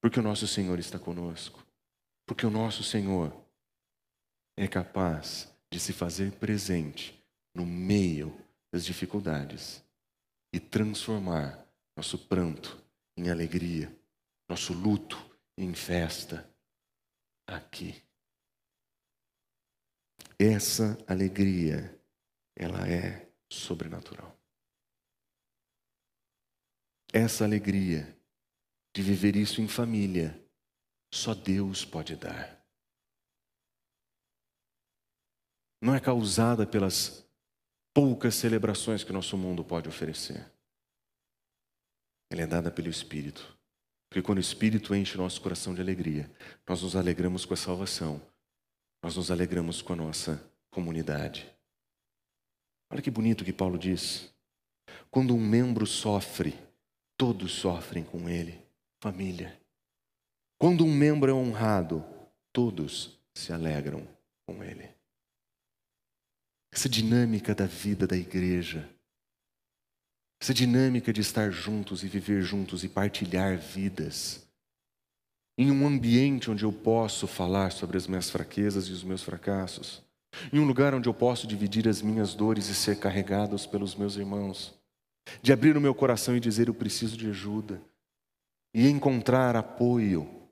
[0.00, 1.62] porque o nosso Senhor está conosco,
[2.24, 3.34] porque o nosso Senhor
[4.56, 7.22] é capaz de se fazer presente
[7.54, 8.34] no meio
[8.72, 9.82] das dificuldades
[10.52, 11.66] e transformar
[11.96, 12.80] nosso pranto
[13.16, 13.92] em alegria,
[14.48, 15.27] nosso luto
[15.58, 16.48] em festa
[17.46, 18.02] aqui.
[20.38, 22.00] Essa alegria,
[22.54, 24.38] ela é sobrenatural.
[27.12, 28.16] Essa alegria
[28.94, 30.40] de viver isso em família,
[31.12, 32.64] só Deus pode dar.
[35.82, 37.26] Não é causada pelas
[37.92, 40.52] poucas celebrações que nosso mundo pode oferecer.
[42.30, 43.57] Ela é dada pelo Espírito.
[44.08, 46.30] Porque quando o Espírito enche nosso coração de alegria,
[46.66, 48.20] nós nos alegramos com a salvação,
[49.02, 51.46] nós nos alegramos com a nossa comunidade.
[52.90, 54.32] Olha que bonito que Paulo diz.
[55.10, 56.58] Quando um membro sofre,
[57.16, 58.58] todos sofrem com ele,
[59.02, 59.60] família.
[60.58, 62.04] Quando um membro é honrado,
[62.52, 64.06] todos se alegram
[64.46, 64.88] com ele.
[66.72, 68.88] Essa dinâmica da vida da igreja
[70.40, 74.46] essa dinâmica de estar juntos e viver juntos e partilhar vidas.
[75.56, 80.02] Em um ambiente onde eu posso falar sobre as minhas fraquezas e os meus fracassos.
[80.52, 84.16] Em um lugar onde eu posso dividir as minhas dores e ser carregados pelos meus
[84.16, 84.78] irmãos.
[85.42, 87.82] De abrir o meu coração e dizer: Eu preciso de ajuda.
[88.72, 90.48] E encontrar apoio,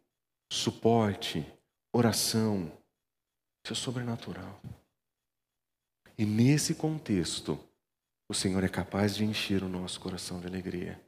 [0.51, 1.47] suporte,
[1.93, 2.73] oração.
[3.65, 4.61] Isso é sobrenatural.
[6.19, 7.61] E nesse contexto,
[8.29, 11.01] o Senhor é capaz de encher o nosso coração de alegria.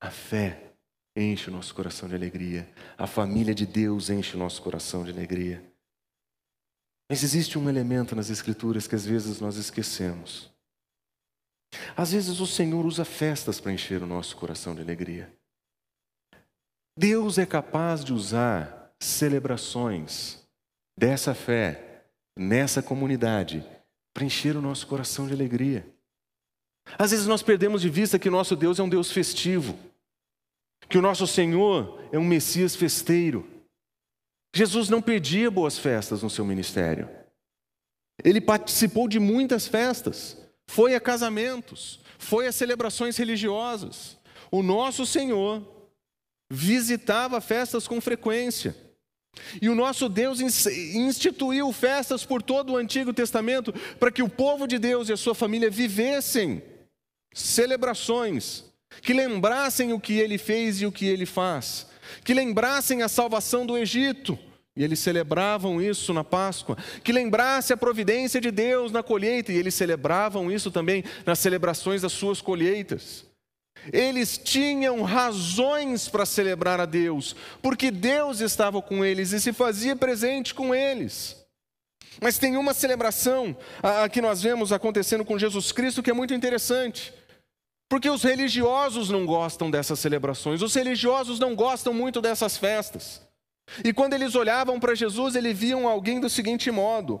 [0.00, 0.72] A fé
[1.14, 2.72] enche o nosso coração de alegria.
[2.96, 5.62] A família de Deus enche o nosso coração de alegria.
[7.10, 10.50] Mas existe um elemento nas Escrituras que às vezes nós esquecemos.
[11.96, 15.32] Às vezes o Senhor usa festas para encher o nosso coração de alegria.
[16.96, 20.46] Deus é capaz de usar celebrações
[20.98, 23.64] dessa fé nessa comunidade
[24.12, 25.86] para encher o nosso coração de alegria.
[26.98, 29.78] Às vezes nós perdemos de vista que o nosso Deus é um Deus festivo,
[30.88, 33.48] que o nosso Senhor é um Messias festeiro.
[34.54, 37.08] Jesus não perdia boas festas no seu ministério.
[38.24, 40.36] Ele participou de muitas festas,
[40.68, 44.18] foi a casamentos, foi a celebrações religiosas.
[44.50, 45.64] O nosso Senhor
[46.50, 48.76] visitava festas com frequência.
[49.60, 54.66] E o nosso Deus instituiu festas por todo o Antigo Testamento para que o povo
[54.66, 56.62] de Deus e a sua família vivessem
[57.32, 58.64] celebrações
[59.02, 61.86] que lembrassem o que ele fez e o que ele faz,
[62.24, 64.38] que lembrassem a salvação do Egito.
[64.76, 69.56] E eles celebravam isso na Páscoa, que lembrasse a providência de Deus na colheita, e
[69.56, 73.29] eles celebravam isso também nas celebrações das suas colheitas.
[73.92, 79.96] Eles tinham razões para celebrar a Deus, porque Deus estava com eles e se fazia
[79.96, 81.36] presente com eles.
[82.20, 86.14] Mas tem uma celebração a, a que nós vemos acontecendo com Jesus Cristo que é
[86.14, 87.12] muito interessante.
[87.88, 93.20] Porque os religiosos não gostam dessas celebrações, os religiosos não gostam muito dessas festas.
[93.84, 97.20] E quando eles olhavam para Jesus, eles viam alguém do seguinte modo: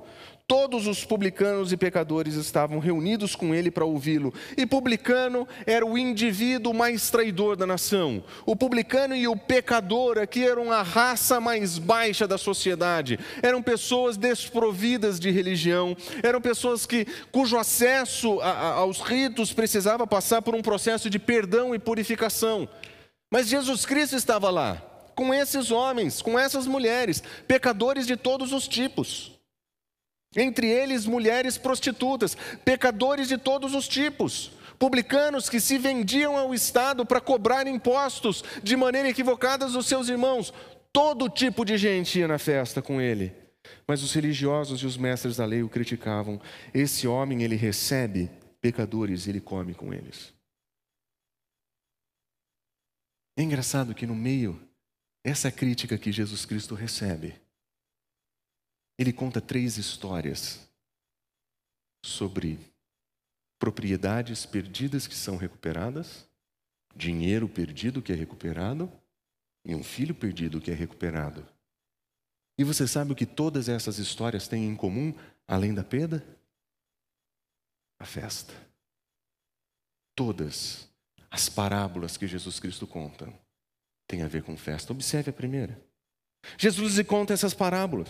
[0.50, 4.34] Todos os publicanos e pecadores estavam reunidos com ele para ouvi-lo.
[4.56, 8.20] E publicano era o indivíduo mais traidor da nação.
[8.44, 13.16] O publicano e o pecador aqui eram a raça mais baixa da sociedade.
[13.40, 15.96] Eram pessoas desprovidas de religião.
[16.20, 21.20] Eram pessoas que, cujo acesso a, a, aos ritos precisava passar por um processo de
[21.20, 22.68] perdão e purificação.
[23.30, 24.82] Mas Jesus Cristo estava lá,
[25.20, 29.38] com esses homens, com essas mulheres, pecadores de todos os tipos.
[30.34, 37.04] Entre eles, mulheres prostitutas, pecadores de todos os tipos, publicanos que se vendiam ao Estado
[37.04, 40.54] para cobrar impostos de maneira equivocada dos seus irmãos.
[40.90, 43.30] Todo tipo de gente ia na festa com ele.
[43.86, 46.40] Mas os religiosos e os mestres da lei o criticavam.
[46.72, 50.32] Esse homem, ele recebe pecadores ele come com eles.
[53.36, 54.69] É engraçado que no meio
[55.22, 57.40] essa crítica que Jesus Cristo recebe,
[58.98, 60.68] ele conta três histórias
[62.04, 62.58] sobre
[63.58, 66.26] propriedades perdidas que são recuperadas,
[66.96, 68.90] dinheiro perdido que é recuperado
[69.64, 71.46] e um filho perdido que é recuperado.
[72.58, 75.14] E você sabe o que todas essas histórias têm em comum,
[75.46, 76.24] além da perda?
[77.98, 78.54] A festa.
[80.14, 80.88] Todas
[81.30, 83.32] as parábolas que Jesus Cristo conta
[84.10, 84.92] têm a ver com festa.
[84.92, 85.78] Observe a primeira.
[86.58, 88.08] Jesus lhe conta essas parábolas.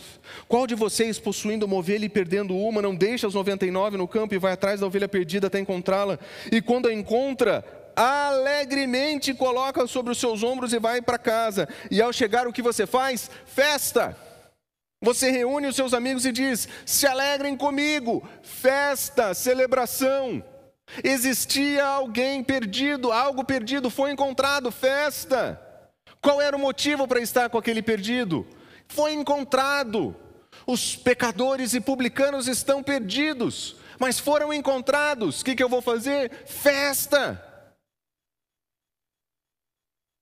[0.49, 4.35] Qual de vocês, possuindo uma ovelha e perdendo uma, não deixa as 99 no campo
[4.35, 6.19] e vai atrás da ovelha perdida até encontrá-la?
[6.51, 11.69] E quando a encontra, alegremente coloca sobre os seus ombros e vai para casa.
[11.91, 13.31] E ao chegar, o que você faz?
[13.45, 14.17] Festa.
[15.03, 18.27] Você reúne os seus amigos e diz: se alegrem comigo.
[18.43, 20.43] Festa, celebração.
[21.05, 25.70] Existia alguém perdido, algo perdido foi encontrado, festa.
[26.21, 28.47] Qual era o motivo para estar com aquele perdido?
[28.89, 30.15] Foi encontrado.
[30.67, 35.41] Os pecadores e publicanos estão perdidos, mas foram encontrados.
[35.41, 36.31] O que, que eu vou fazer?
[36.47, 37.43] Festa.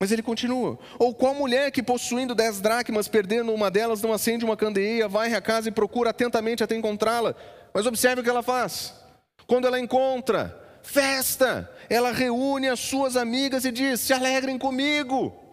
[0.00, 0.78] Mas ele continua.
[0.98, 5.34] Ou qual mulher que possuindo dez dracmas, perdendo uma delas, não acende uma candeia, vai
[5.34, 7.34] à casa e procura atentamente até encontrá-la.
[7.74, 8.94] Mas observe o que ela faz.
[9.46, 11.68] Quando ela encontra, festa.
[11.90, 15.47] Ela reúne as suas amigas e diz: se alegrem comigo.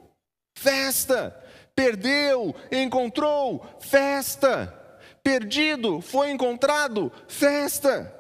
[0.58, 1.42] Festa.
[1.76, 4.74] Perdeu, encontrou, festa.
[5.22, 8.14] Perdido, foi encontrado, festa.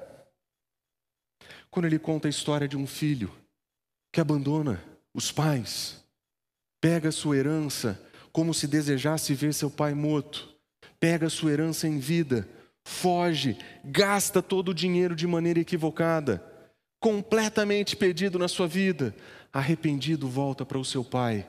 [1.72, 3.32] Quando ele conta a história de um filho
[4.12, 6.04] que abandona os pais,
[6.82, 10.54] pega sua herança como se desejasse ver seu pai morto,
[11.00, 12.48] pega sua herança em vida,
[12.86, 16.44] foge, gasta todo o dinheiro de maneira equivocada,
[17.00, 19.16] completamente perdido na sua vida,
[19.54, 21.48] arrependido, volta para o seu pai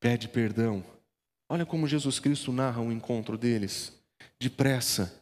[0.00, 0.82] pede perdão.
[1.48, 3.92] Olha como Jesus Cristo narra o encontro deles.
[4.40, 5.14] Depressa,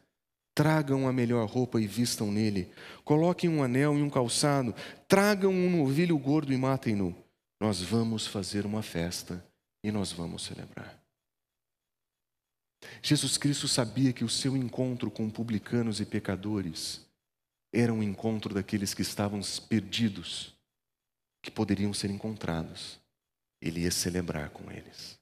[0.54, 2.72] tragam a melhor roupa e vistam nele.
[3.04, 4.74] Coloquem um anel e um calçado.
[5.08, 7.14] Tragam um novilho gordo e matem-no.
[7.60, 9.44] Nós vamos fazer uma festa
[9.82, 10.96] e nós vamos celebrar.
[13.02, 17.04] Jesus Cristo sabia que o seu encontro com publicanos e pecadores
[17.72, 20.54] era um encontro daqueles que estavam perdidos,
[21.42, 23.00] que poderiam ser encontrados
[23.60, 25.18] ele ia celebrar com eles.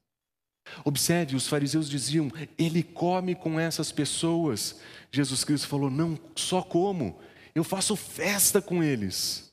[0.85, 4.81] Observe, os fariseus diziam: ele come com essas pessoas.
[5.11, 7.21] Jesus Cristo falou: não só como,
[7.55, 9.53] eu faço festa com eles.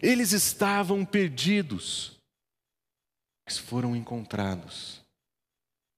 [0.00, 2.20] Eles estavam perdidos,
[3.46, 5.04] mas foram encontrados.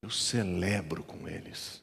[0.01, 1.83] Eu celebro com eles.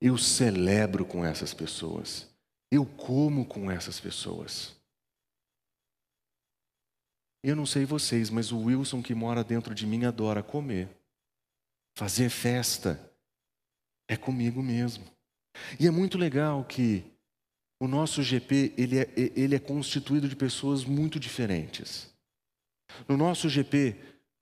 [0.00, 2.28] Eu celebro com essas pessoas.
[2.70, 4.75] Eu como com essas pessoas.
[7.42, 10.88] Eu não sei vocês, mas o Wilson que mora dentro de mim adora comer.
[11.96, 13.00] Fazer festa
[14.08, 15.04] é comigo mesmo.
[15.78, 17.04] E é muito legal que
[17.80, 22.10] o nosso GP ele é, ele é constituído de pessoas muito diferentes.
[23.08, 23.96] No nosso GP,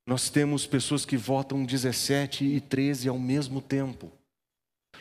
[0.07, 4.13] nós temos pessoas que votam 17 e 13 ao mesmo tempo.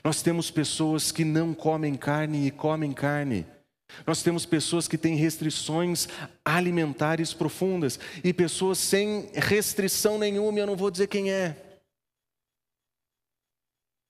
[0.03, 3.45] Nós temos pessoas que não comem carne e comem carne.
[4.05, 6.07] Nós temos pessoas que têm restrições
[6.43, 11.81] alimentares profundas e pessoas sem restrição nenhuma, eu não vou dizer quem é.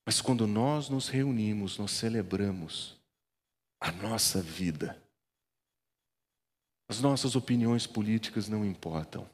[0.06, 2.98] Mas quando nós nos reunimos, nós celebramos
[3.80, 5.02] a nossa vida.
[6.90, 9.28] As nossas opiniões políticas não importam.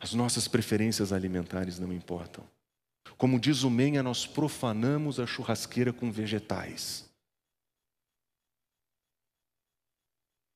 [0.00, 2.44] As nossas preferências alimentares não importam.
[3.16, 7.08] Como diz o Menha, nós profanamos a churrasqueira com vegetais.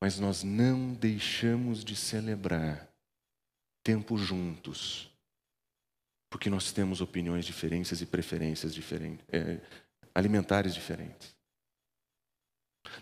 [0.01, 2.88] Mas nós não deixamos de celebrar
[3.82, 5.11] tempo juntos,
[6.30, 9.61] porque nós temos opiniões diferentes e preferências diferentes, é,
[10.14, 11.36] alimentares diferentes.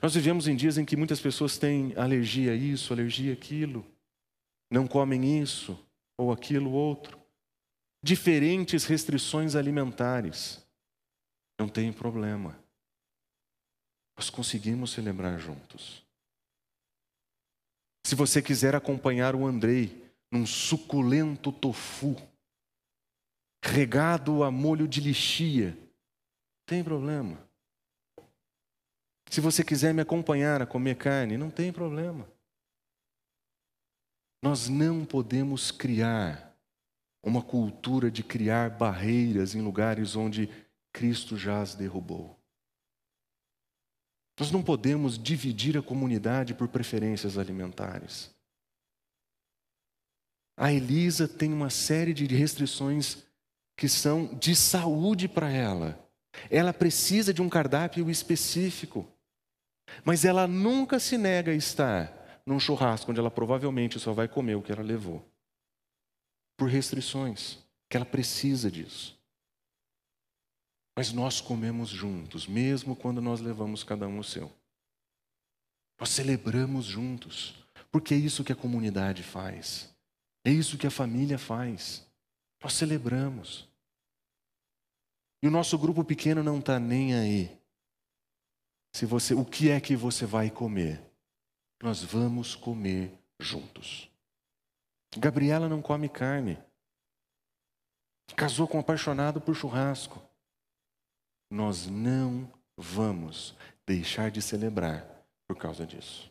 [0.01, 3.85] Nós vivemos em dias em que muitas pessoas têm alergia a isso, alergia aquilo,
[4.71, 5.79] não comem isso
[6.17, 7.21] ou aquilo outro,
[8.03, 10.65] diferentes restrições alimentares.
[11.59, 12.57] Não tem problema.
[14.17, 16.06] Nós conseguimos celebrar juntos.
[18.07, 22.15] Se você quiser acompanhar o Andrei num suculento tofu,
[23.61, 25.77] regado a molho de lixia,
[26.65, 27.37] tem problema.
[29.29, 32.31] Se você quiser me acompanhar a comer carne, não tem problema.
[34.41, 36.57] Nós não podemos criar
[37.25, 40.49] uma cultura de criar barreiras em lugares onde
[40.93, 42.36] Cristo já as derrubou.
[44.39, 48.31] Nós não podemos dividir a comunidade por preferências alimentares.
[50.57, 53.25] A Elisa tem uma série de restrições
[53.77, 55.99] que são de saúde para ela.
[56.51, 59.07] Ela precisa de um cardápio específico.
[60.05, 64.55] Mas ela nunca se nega a estar num churrasco onde ela provavelmente só vai comer
[64.55, 65.25] o que ela levou.
[66.57, 67.59] Por restrições,
[67.89, 69.16] que ela precisa disso.
[70.97, 74.51] Mas nós comemos juntos, mesmo quando nós levamos cada um o seu.
[76.01, 77.55] Nós celebramos juntos,
[77.93, 79.95] porque é isso que a comunidade faz.
[80.45, 82.07] É isso que a família faz.
[82.63, 83.69] Nós celebramos.
[85.43, 87.57] E o nosso grupo pequeno não está nem aí
[88.97, 91.03] se você, o que é que você vai comer?
[91.83, 94.11] Nós vamos comer juntos.
[95.19, 96.59] Gabriela não come carne.
[98.35, 100.26] Casou com um apaixonado por churrasco.
[101.51, 103.55] Nós não vamos
[103.87, 105.07] deixar de celebrar
[105.47, 106.31] por causa disso.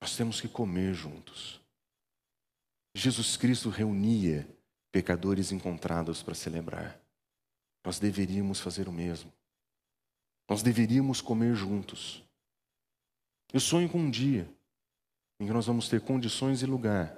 [0.00, 1.60] Nós temos que comer juntos.
[2.94, 4.48] Jesus Cristo reunia
[4.92, 7.00] pecadores encontrados para celebrar.
[7.84, 9.32] Nós deveríamos fazer o mesmo.
[10.48, 12.24] Nós deveríamos comer juntos.
[13.52, 14.48] Eu sonho com um dia
[15.40, 17.16] em que nós vamos ter condições e lugar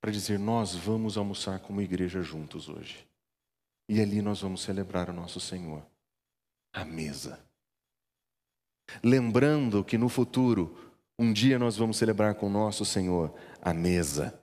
[0.00, 3.06] para dizer: nós vamos almoçar como igreja juntos hoje.
[3.92, 5.84] E ali nós vamos celebrar o nosso Senhor,
[6.72, 7.38] a mesa.
[9.04, 14.42] Lembrando que no futuro, um dia nós vamos celebrar com o nosso Senhor a mesa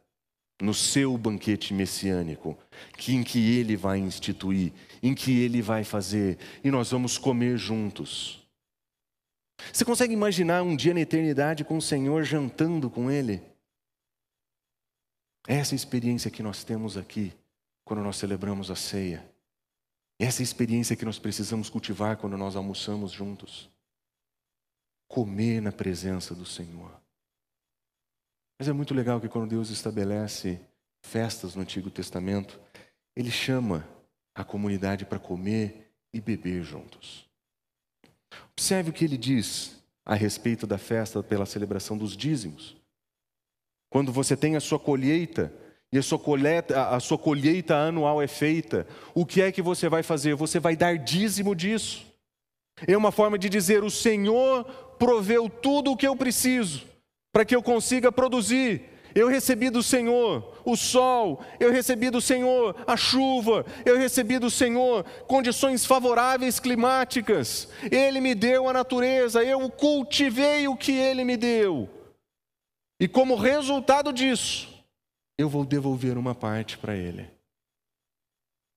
[0.62, 2.56] no seu banquete messiânico,
[2.96, 4.72] que em que ele vai instituir,
[5.02, 8.48] em que ele vai fazer, e nós vamos comer juntos.
[9.74, 13.42] Você consegue imaginar um dia na eternidade com o Senhor jantando com ele?
[15.48, 17.34] Essa é experiência que nós temos aqui
[17.84, 19.28] quando nós celebramos a ceia.
[20.20, 23.70] Essa é a experiência que nós precisamos cultivar quando nós almoçamos juntos.
[25.08, 26.92] Comer na presença do Senhor.
[28.60, 30.60] Mas é muito legal que quando Deus estabelece
[31.02, 32.60] festas no Antigo Testamento,
[33.16, 33.88] ele chama
[34.36, 37.30] a comunidade para comer e beber juntos.
[38.52, 42.76] Observe o que ele diz a respeito da festa pela celebração dos dízimos.
[43.90, 45.54] Quando você tem a sua colheita
[45.92, 49.90] e a sua, colheita, a sua colheita anual é feita, o que é que você
[49.90, 50.36] vai fazer?
[50.36, 52.06] Você vai dar dízimo disso.
[52.88, 54.64] É uma forma de dizer: o Senhor
[55.00, 56.84] proveu tudo o que eu preciso
[57.32, 58.84] para que eu consiga produzir.
[59.16, 64.52] Eu recebi do Senhor o sol, eu recebi do Senhor a chuva, eu recebi do
[64.52, 67.70] Senhor condições favoráveis climáticas.
[67.92, 71.90] Ele me deu a natureza, eu cultivei o que ele me deu.
[73.00, 74.79] E como resultado disso,
[75.40, 77.26] eu vou devolver uma parte para ele.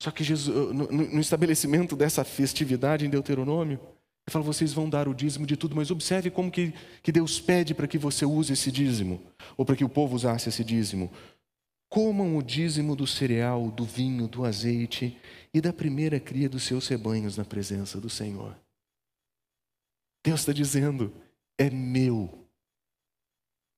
[0.00, 5.14] Só que Jesus, no estabelecimento dessa festividade em Deuteronômio, ele fala, vocês vão dar o
[5.14, 8.70] dízimo de tudo, mas observe como que, que Deus pede para que você use esse
[8.70, 9.20] dízimo,
[9.56, 11.10] ou para que o povo usasse esse dízimo.
[11.88, 15.18] Comam o dízimo do cereal, do vinho, do azeite
[15.52, 18.56] e da primeira cria dos seus rebanhos na presença do Senhor.
[20.24, 21.12] Deus está dizendo,
[21.58, 22.46] é meu,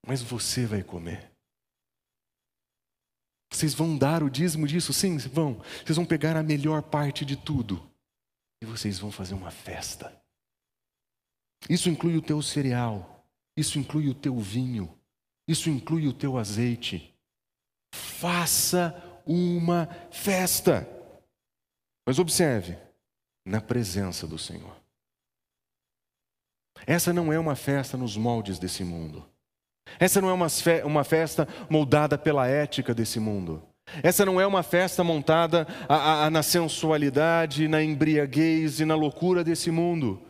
[0.07, 1.34] mas você vai comer.
[3.55, 4.93] Vocês vão dar o dízimo disso?
[4.93, 5.63] Sim, vão.
[5.85, 7.89] Vocês vão pegar a melhor parte de tudo
[8.61, 10.13] e vocês vão fazer uma festa.
[11.71, 13.25] Isso inclui o teu cereal,
[13.57, 14.93] isso inclui o teu vinho,
[15.47, 17.15] isso inclui o teu azeite.
[17.95, 20.89] Faça uma festa.
[22.05, 22.77] Mas observe,
[23.47, 24.77] na presença do Senhor.
[26.85, 29.25] Essa não é uma festa nos moldes desse mundo.
[29.99, 33.63] Essa não é uma festa moldada pela ética desse mundo.
[34.03, 39.45] Essa não é uma festa montada a, a, na sensualidade, na embriaguez e na loucura
[39.45, 40.23] desse mundo.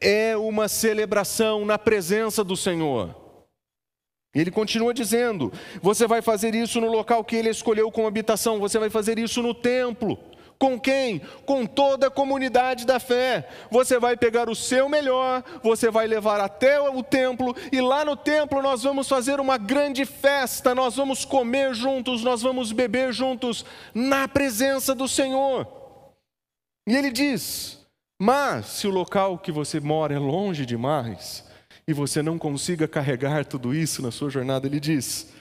[0.00, 3.16] É uma celebração na presença do Senhor.
[4.34, 8.78] Ele continua dizendo: você vai fazer isso no local que ele escolheu como habitação, você
[8.78, 10.18] vai fazer isso no templo.
[10.60, 11.22] Com quem?
[11.46, 13.48] Com toda a comunidade da fé.
[13.70, 18.14] Você vai pegar o seu melhor, você vai levar até o templo, e lá no
[18.14, 23.64] templo nós vamos fazer uma grande festa, nós vamos comer juntos, nós vamos beber juntos,
[23.94, 25.66] na presença do Senhor.
[26.86, 27.78] E ele diz:
[28.20, 31.42] Mas se o local que você mora é longe demais,
[31.88, 35.32] e você não consiga carregar tudo isso na sua jornada, ele diz: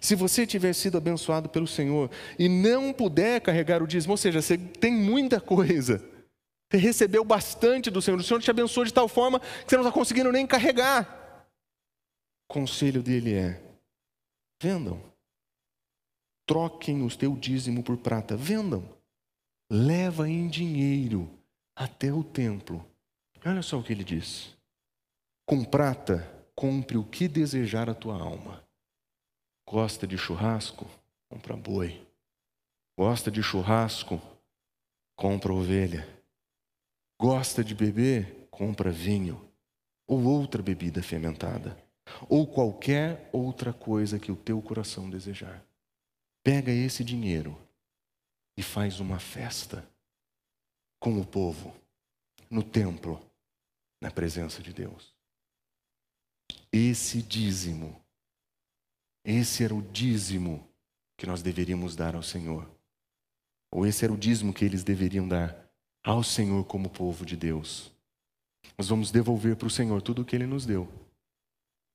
[0.00, 4.42] se você tiver sido abençoado pelo Senhor e não puder carregar o dízimo, ou seja,
[4.42, 5.98] você tem muita coisa,
[6.70, 9.84] você recebeu bastante do Senhor, o Senhor te abençoou de tal forma que você não
[9.84, 11.46] está conseguindo nem carregar.
[12.48, 13.62] O conselho dele é:
[14.60, 15.00] vendam,
[16.46, 18.88] troquem o teu dízimo por prata, vendam,
[19.70, 21.30] leva em dinheiro
[21.76, 22.84] até o templo.
[23.44, 24.56] Olha só o que ele diz:
[25.46, 28.65] com prata, compre o que desejar a tua alma
[29.68, 30.86] Gosta de churrasco?
[31.28, 32.06] Compra boi.
[32.96, 34.20] Gosta de churrasco?
[35.16, 36.06] Compra ovelha.
[37.20, 38.46] Gosta de beber?
[38.48, 39.50] Compra vinho.
[40.06, 41.76] Ou outra bebida fermentada.
[42.28, 45.66] Ou qualquer outra coisa que o teu coração desejar.
[46.44, 47.60] Pega esse dinheiro
[48.56, 49.84] e faz uma festa
[51.00, 51.74] com o povo,
[52.48, 53.20] no templo,
[54.00, 55.12] na presença de Deus.
[56.72, 58.00] Esse dízimo
[59.26, 60.64] esse era o dízimo
[61.18, 62.70] que nós deveríamos dar ao Senhor.
[63.72, 65.68] Ou esse era o dízimo que eles deveriam dar
[66.04, 67.92] ao Senhor como povo de Deus.
[68.78, 70.88] Nós vamos devolver para o Senhor tudo o que Ele nos deu.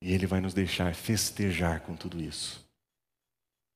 [0.02, 2.70] E Ele vai nos deixar festejar com tudo isso.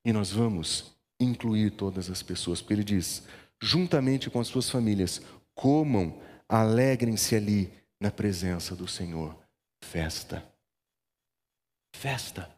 [0.04, 3.26] E nós vamos incluir todas as pessoas, porque Ele diz:
[3.62, 5.22] juntamente com as suas famílias,
[5.54, 9.34] comam, alegrem-se ali na presença do Senhor.
[9.82, 10.46] Festa.
[11.94, 12.55] Festa.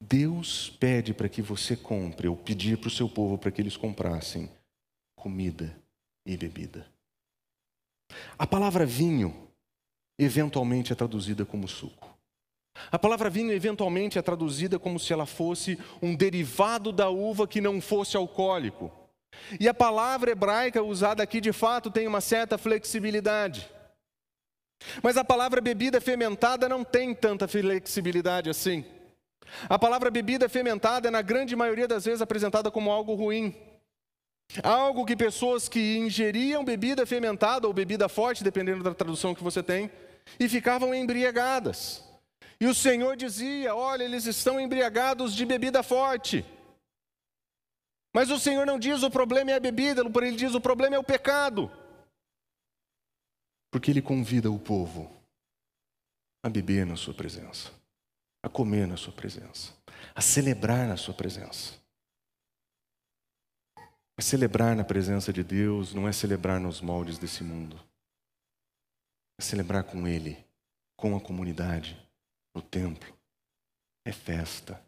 [0.00, 3.76] Deus pede para que você compre, ou pedir para o seu povo para que eles
[3.76, 4.50] comprassem
[5.14, 5.76] comida
[6.26, 6.86] e bebida.
[8.38, 9.48] A palavra vinho
[10.18, 12.08] eventualmente é traduzida como suco.
[12.90, 17.60] A palavra vinho eventualmente é traduzida como se ela fosse um derivado da uva que
[17.60, 18.90] não fosse alcoólico.
[19.58, 23.68] E a palavra hebraica usada aqui de fato tem uma certa flexibilidade.
[25.02, 28.84] Mas a palavra bebida fermentada não tem tanta flexibilidade assim.
[29.68, 33.54] A palavra bebida fermentada é, na grande maioria das vezes, apresentada como algo ruim.
[34.62, 39.62] Algo que pessoas que ingeriam bebida fermentada ou bebida forte, dependendo da tradução que você
[39.62, 39.90] tem,
[40.38, 42.04] e ficavam embriagadas.
[42.60, 46.44] E o Senhor dizia: Olha, eles estão embriagados de bebida forte.
[48.12, 50.98] Mas o Senhor não diz o problema é a bebida, ele diz o problema é
[50.98, 51.70] o pecado.
[53.70, 55.08] Porque ele convida o povo
[56.42, 57.79] a beber na sua presença
[58.42, 59.74] a comer na Sua presença,
[60.14, 61.78] a celebrar na Sua presença.
[64.16, 67.78] Mas celebrar na presença de Deus não é celebrar nos moldes desse mundo,
[69.38, 70.44] é celebrar com Ele,
[70.96, 71.98] com a comunidade,
[72.54, 73.18] no templo.
[74.04, 74.82] É festa,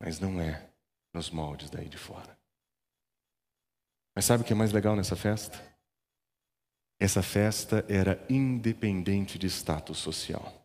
[0.00, 0.70] mas não é
[1.12, 2.38] nos moldes daí de fora.
[4.14, 5.58] Mas sabe o que é mais legal nessa festa?
[7.00, 10.57] Essa festa era independente de status social.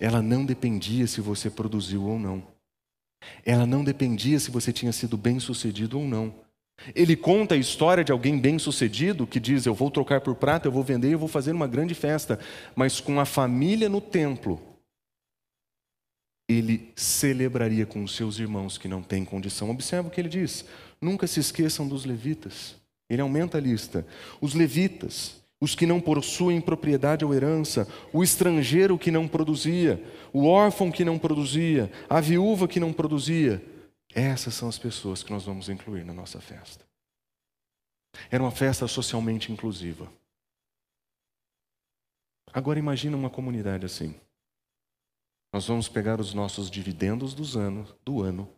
[0.00, 2.42] Ela não dependia se você produziu ou não.
[3.44, 6.34] Ela não dependia se você tinha sido bem sucedido ou não.
[6.94, 10.66] Ele conta a história de alguém bem sucedido que diz: Eu vou trocar por prata,
[10.66, 12.38] eu vou vender, eu vou fazer uma grande festa.
[12.74, 14.60] Mas com a família no templo,
[16.48, 19.70] ele celebraria com os seus irmãos que não têm condição.
[19.70, 20.64] Observa o que ele diz:
[21.00, 22.76] Nunca se esqueçam dos levitas.
[23.08, 24.06] Ele aumenta a lista.
[24.40, 30.44] Os levitas, os que não possuem propriedade ou herança, o estrangeiro que não produzia, o
[30.44, 33.64] órfão que não produzia, a viúva que não produzia.
[34.12, 36.84] Essas são as pessoas que nós vamos incluir na nossa festa.
[38.28, 40.12] Era uma festa socialmente inclusiva.
[42.52, 44.16] Agora imagina uma comunidade assim.
[45.52, 48.52] Nós vamos pegar os nossos dividendos dos anos, do ano,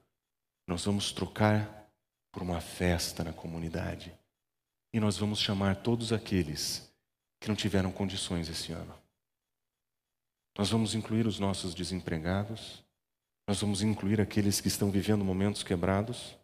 [0.67, 1.87] nós vamos trocar
[2.33, 4.19] por uma festa na comunidade.
[4.91, 6.94] E nós vamos chamar todos aqueles
[7.45, 8.99] que não tiveram condições esse ano.
[10.57, 12.83] Nós vamos incluir os nossos desempregados,
[13.47, 16.39] nós vamos incluir aqueles que estão vivendo momentos quebrados,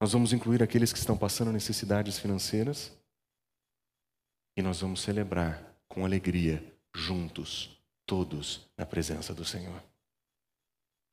[0.00, 2.90] nós vamos incluir aqueles que estão passando necessidades financeiras
[4.56, 6.64] e nós vamos celebrar com alegria,
[6.96, 9.84] juntos, todos, na presença do Senhor.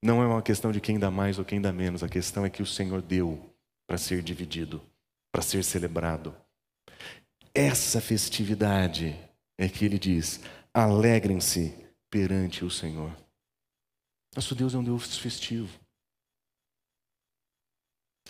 [0.02, 2.50] Não é uma questão de quem dá mais ou quem dá menos, a questão é
[2.50, 3.54] que o Senhor deu
[3.86, 4.82] para ser dividido,
[5.34, 6.34] para ser celebrado.
[7.54, 9.18] Essa festividade
[9.58, 10.40] é que ele diz:
[10.74, 11.74] alegrem-se
[12.10, 13.16] perante o Senhor.
[14.36, 15.80] Nosso Deus é um Deus festivo.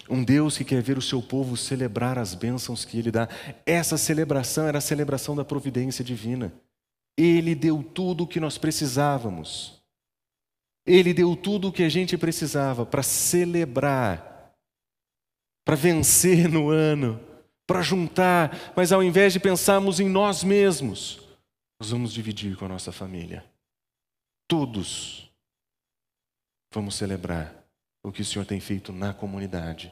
[0.09, 3.27] Um Deus que quer ver o seu povo celebrar as bênçãos que Ele dá.
[3.65, 6.51] Essa celebração era a celebração da providência divina.
[7.17, 9.81] Ele deu tudo o que nós precisávamos.
[10.85, 14.55] Ele deu tudo o que a gente precisava para celebrar,
[15.63, 17.19] para vencer no ano,
[17.67, 21.19] para juntar, mas ao invés de pensarmos em nós mesmos,
[21.79, 23.43] nós vamos dividir com a nossa família.
[24.47, 25.31] Todos
[26.73, 27.65] vamos celebrar
[28.03, 29.91] o que o Senhor tem feito na comunidade.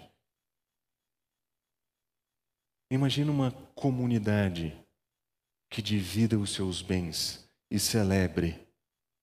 [2.92, 4.76] Imagina uma comunidade
[5.70, 8.68] que divida os seus bens e celebre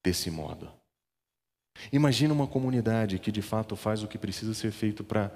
[0.04, 0.72] desse modo.
[1.92, 5.30] Imagina uma comunidade que de fato faz o que precisa ser feito para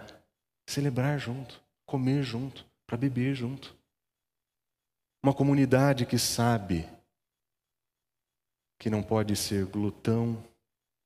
[0.69, 3.79] celebrar junto, comer junto, para beber junto.
[5.23, 6.89] Uma comunidade que sabe
[8.81, 10.43] que não pode ser glutão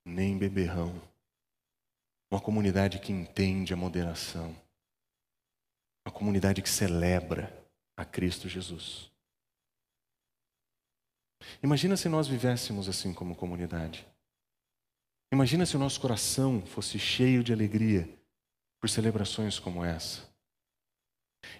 [0.03, 0.99] nem beberrão
[2.30, 4.57] uma comunidade que entende a moderação.
[6.07, 7.55] Uma comunidade que celebra
[7.97, 9.11] a Cristo Jesus.
[11.62, 14.09] Imagina se nós vivêssemos assim como comunidade.
[15.30, 18.09] Imagina se o nosso coração fosse cheio de alegria
[18.80, 20.34] por celebrações como essa.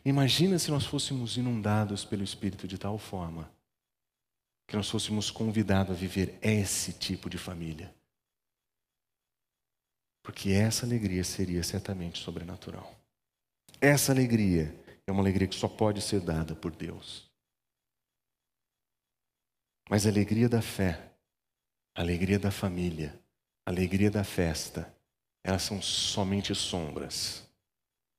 [0.05, 3.51] Imagina se nós fôssemos inundados pelo Espírito de tal forma
[4.67, 7.95] que nós fôssemos convidados a viver esse tipo de família.
[10.23, 12.99] Porque essa alegria seria certamente sobrenatural.
[13.81, 14.75] Essa alegria
[15.07, 17.31] é uma alegria que só pode ser dada por Deus.
[19.91, 21.13] Mas a alegria da fé,
[21.95, 23.21] a alegria da família,
[23.67, 24.95] a alegria da festa,
[25.43, 27.47] elas são somente sombras.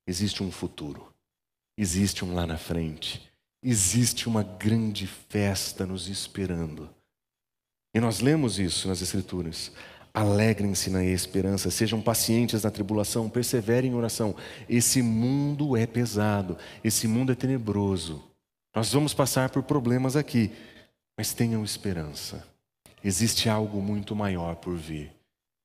[0.06, 1.12] Existe um futuro,
[1.76, 3.22] existe um lá na frente,
[3.62, 6.88] existe uma grande festa nos esperando.
[7.94, 9.72] E nós lemos isso nas Escrituras.
[10.12, 14.34] Alegrem-se na esperança, sejam pacientes na tribulação, perseverem em oração.
[14.68, 18.24] Esse mundo é pesado, esse mundo é tenebroso.
[18.74, 20.50] Nós vamos passar por problemas aqui,
[21.18, 22.46] mas tenham esperança.
[23.02, 25.10] Existe algo muito maior por vir.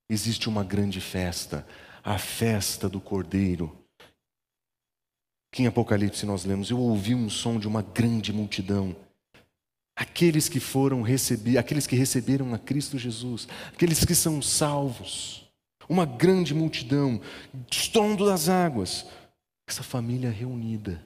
[0.10, 1.66] Existe uma grande festa,
[2.04, 3.81] a festa do Cordeiro.
[5.52, 8.96] Que em Apocalipse nós lemos: Eu ouvi um som de uma grande multidão
[10.02, 15.48] aqueles que foram receber, aqueles que receberam a Cristo Jesus, aqueles que são salvos,
[15.88, 17.22] uma grande multidão,
[17.72, 19.06] estrondo das águas,
[19.68, 21.06] essa família reunida,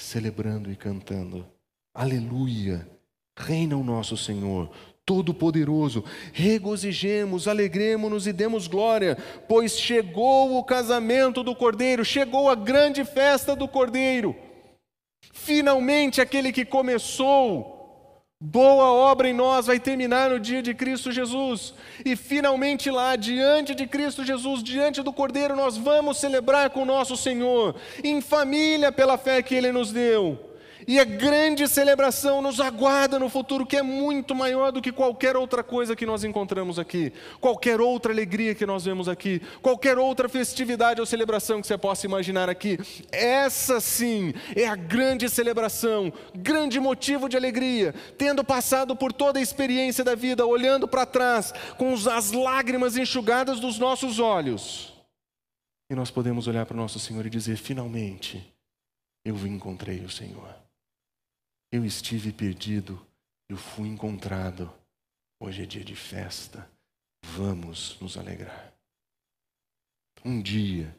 [0.00, 1.46] celebrando e cantando.
[1.94, 2.88] Aleluia!
[3.36, 4.74] Reina o nosso Senhor,
[5.06, 13.04] Todo-Poderoso, regozijemos, alegremos-nos e demos glória, pois chegou o casamento do Cordeiro, chegou a grande
[13.04, 14.34] festa do Cordeiro.
[15.32, 17.74] Finalmente, aquele que começou
[18.46, 21.72] Boa obra em nós vai terminar no dia de Cristo Jesus.
[22.04, 26.84] E finalmente lá, diante de Cristo Jesus, diante do Cordeiro, nós vamos celebrar com o
[26.84, 30.38] nosso Senhor, em família pela fé que Ele nos deu.
[30.86, 35.36] E a grande celebração nos aguarda no futuro, que é muito maior do que qualquer
[35.36, 40.28] outra coisa que nós encontramos aqui, qualquer outra alegria que nós vemos aqui, qualquer outra
[40.28, 42.78] festividade ou celebração que você possa imaginar aqui.
[43.10, 49.42] Essa sim é a grande celebração, grande motivo de alegria, tendo passado por toda a
[49.42, 54.92] experiência da vida, olhando para trás, com as lágrimas enxugadas dos nossos olhos.
[55.90, 58.54] E nós podemos olhar para o nosso Senhor e dizer: finalmente,
[59.24, 60.63] eu encontrei o Senhor.
[61.74, 63.04] Eu estive perdido,
[63.48, 64.72] eu fui encontrado.
[65.40, 66.70] Hoje é dia de festa.
[67.24, 68.72] Vamos nos alegrar.
[70.24, 70.96] Um dia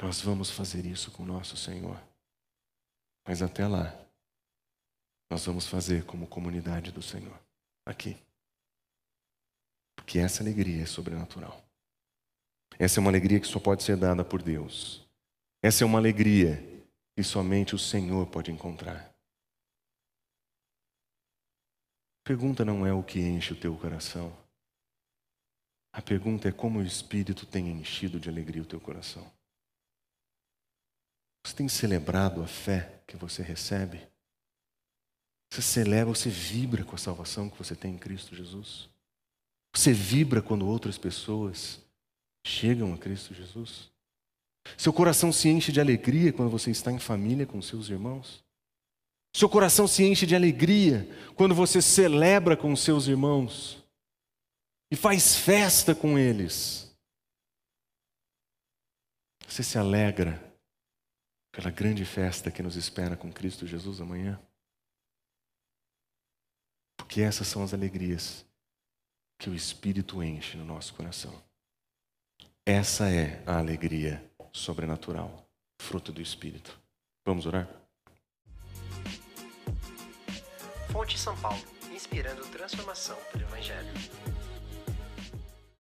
[0.00, 2.02] nós vamos fazer isso com nosso Senhor.
[3.26, 3.94] Mas até lá,
[5.30, 7.38] nós vamos fazer como comunidade do Senhor,
[7.84, 8.16] aqui.
[9.94, 11.62] Porque essa alegria é sobrenatural.
[12.78, 15.06] Essa é uma alegria que só pode ser dada por Deus.
[15.62, 16.56] Essa é uma alegria
[17.14, 19.07] que somente o Senhor pode encontrar.
[22.28, 24.36] Pergunta não é o que enche o teu coração.
[25.90, 29.26] A pergunta é como o Espírito tem enchido de alegria o teu coração.
[31.42, 34.06] Você tem celebrado a fé que você recebe?
[35.50, 38.90] Você celebra, você vibra com a salvação que você tem em Cristo Jesus?
[39.74, 41.80] Você vibra quando outras pessoas
[42.46, 43.90] chegam a Cristo Jesus?
[44.76, 48.44] Seu coração se enche de alegria quando você está em família com seus irmãos?
[49.38, 53.80] Seu coração se enche de alegria quando você celebra com seus irmãos.
[54.90, 56.92] e faz festa com eles.
[59.46, 60.42] Você se alegra
[61.52, 64.40] pela grande festa que nos espera com Cristo Jesus amanhã?
[66.96, 68.44] Porque essas são as alegrias
[69.38, 71.40] que o Espírito enche no nosso coração.
[72.66, 75.48] Essa é a alegria sobrenatural,
[75.80, 76.80] fruto do Espírito.
[77.24, 77.87] Vamos orar?
[80.92, 81.60] Fonte São Paulo,
[81.92, 83.92] inspirando transformação pelo Evangelho.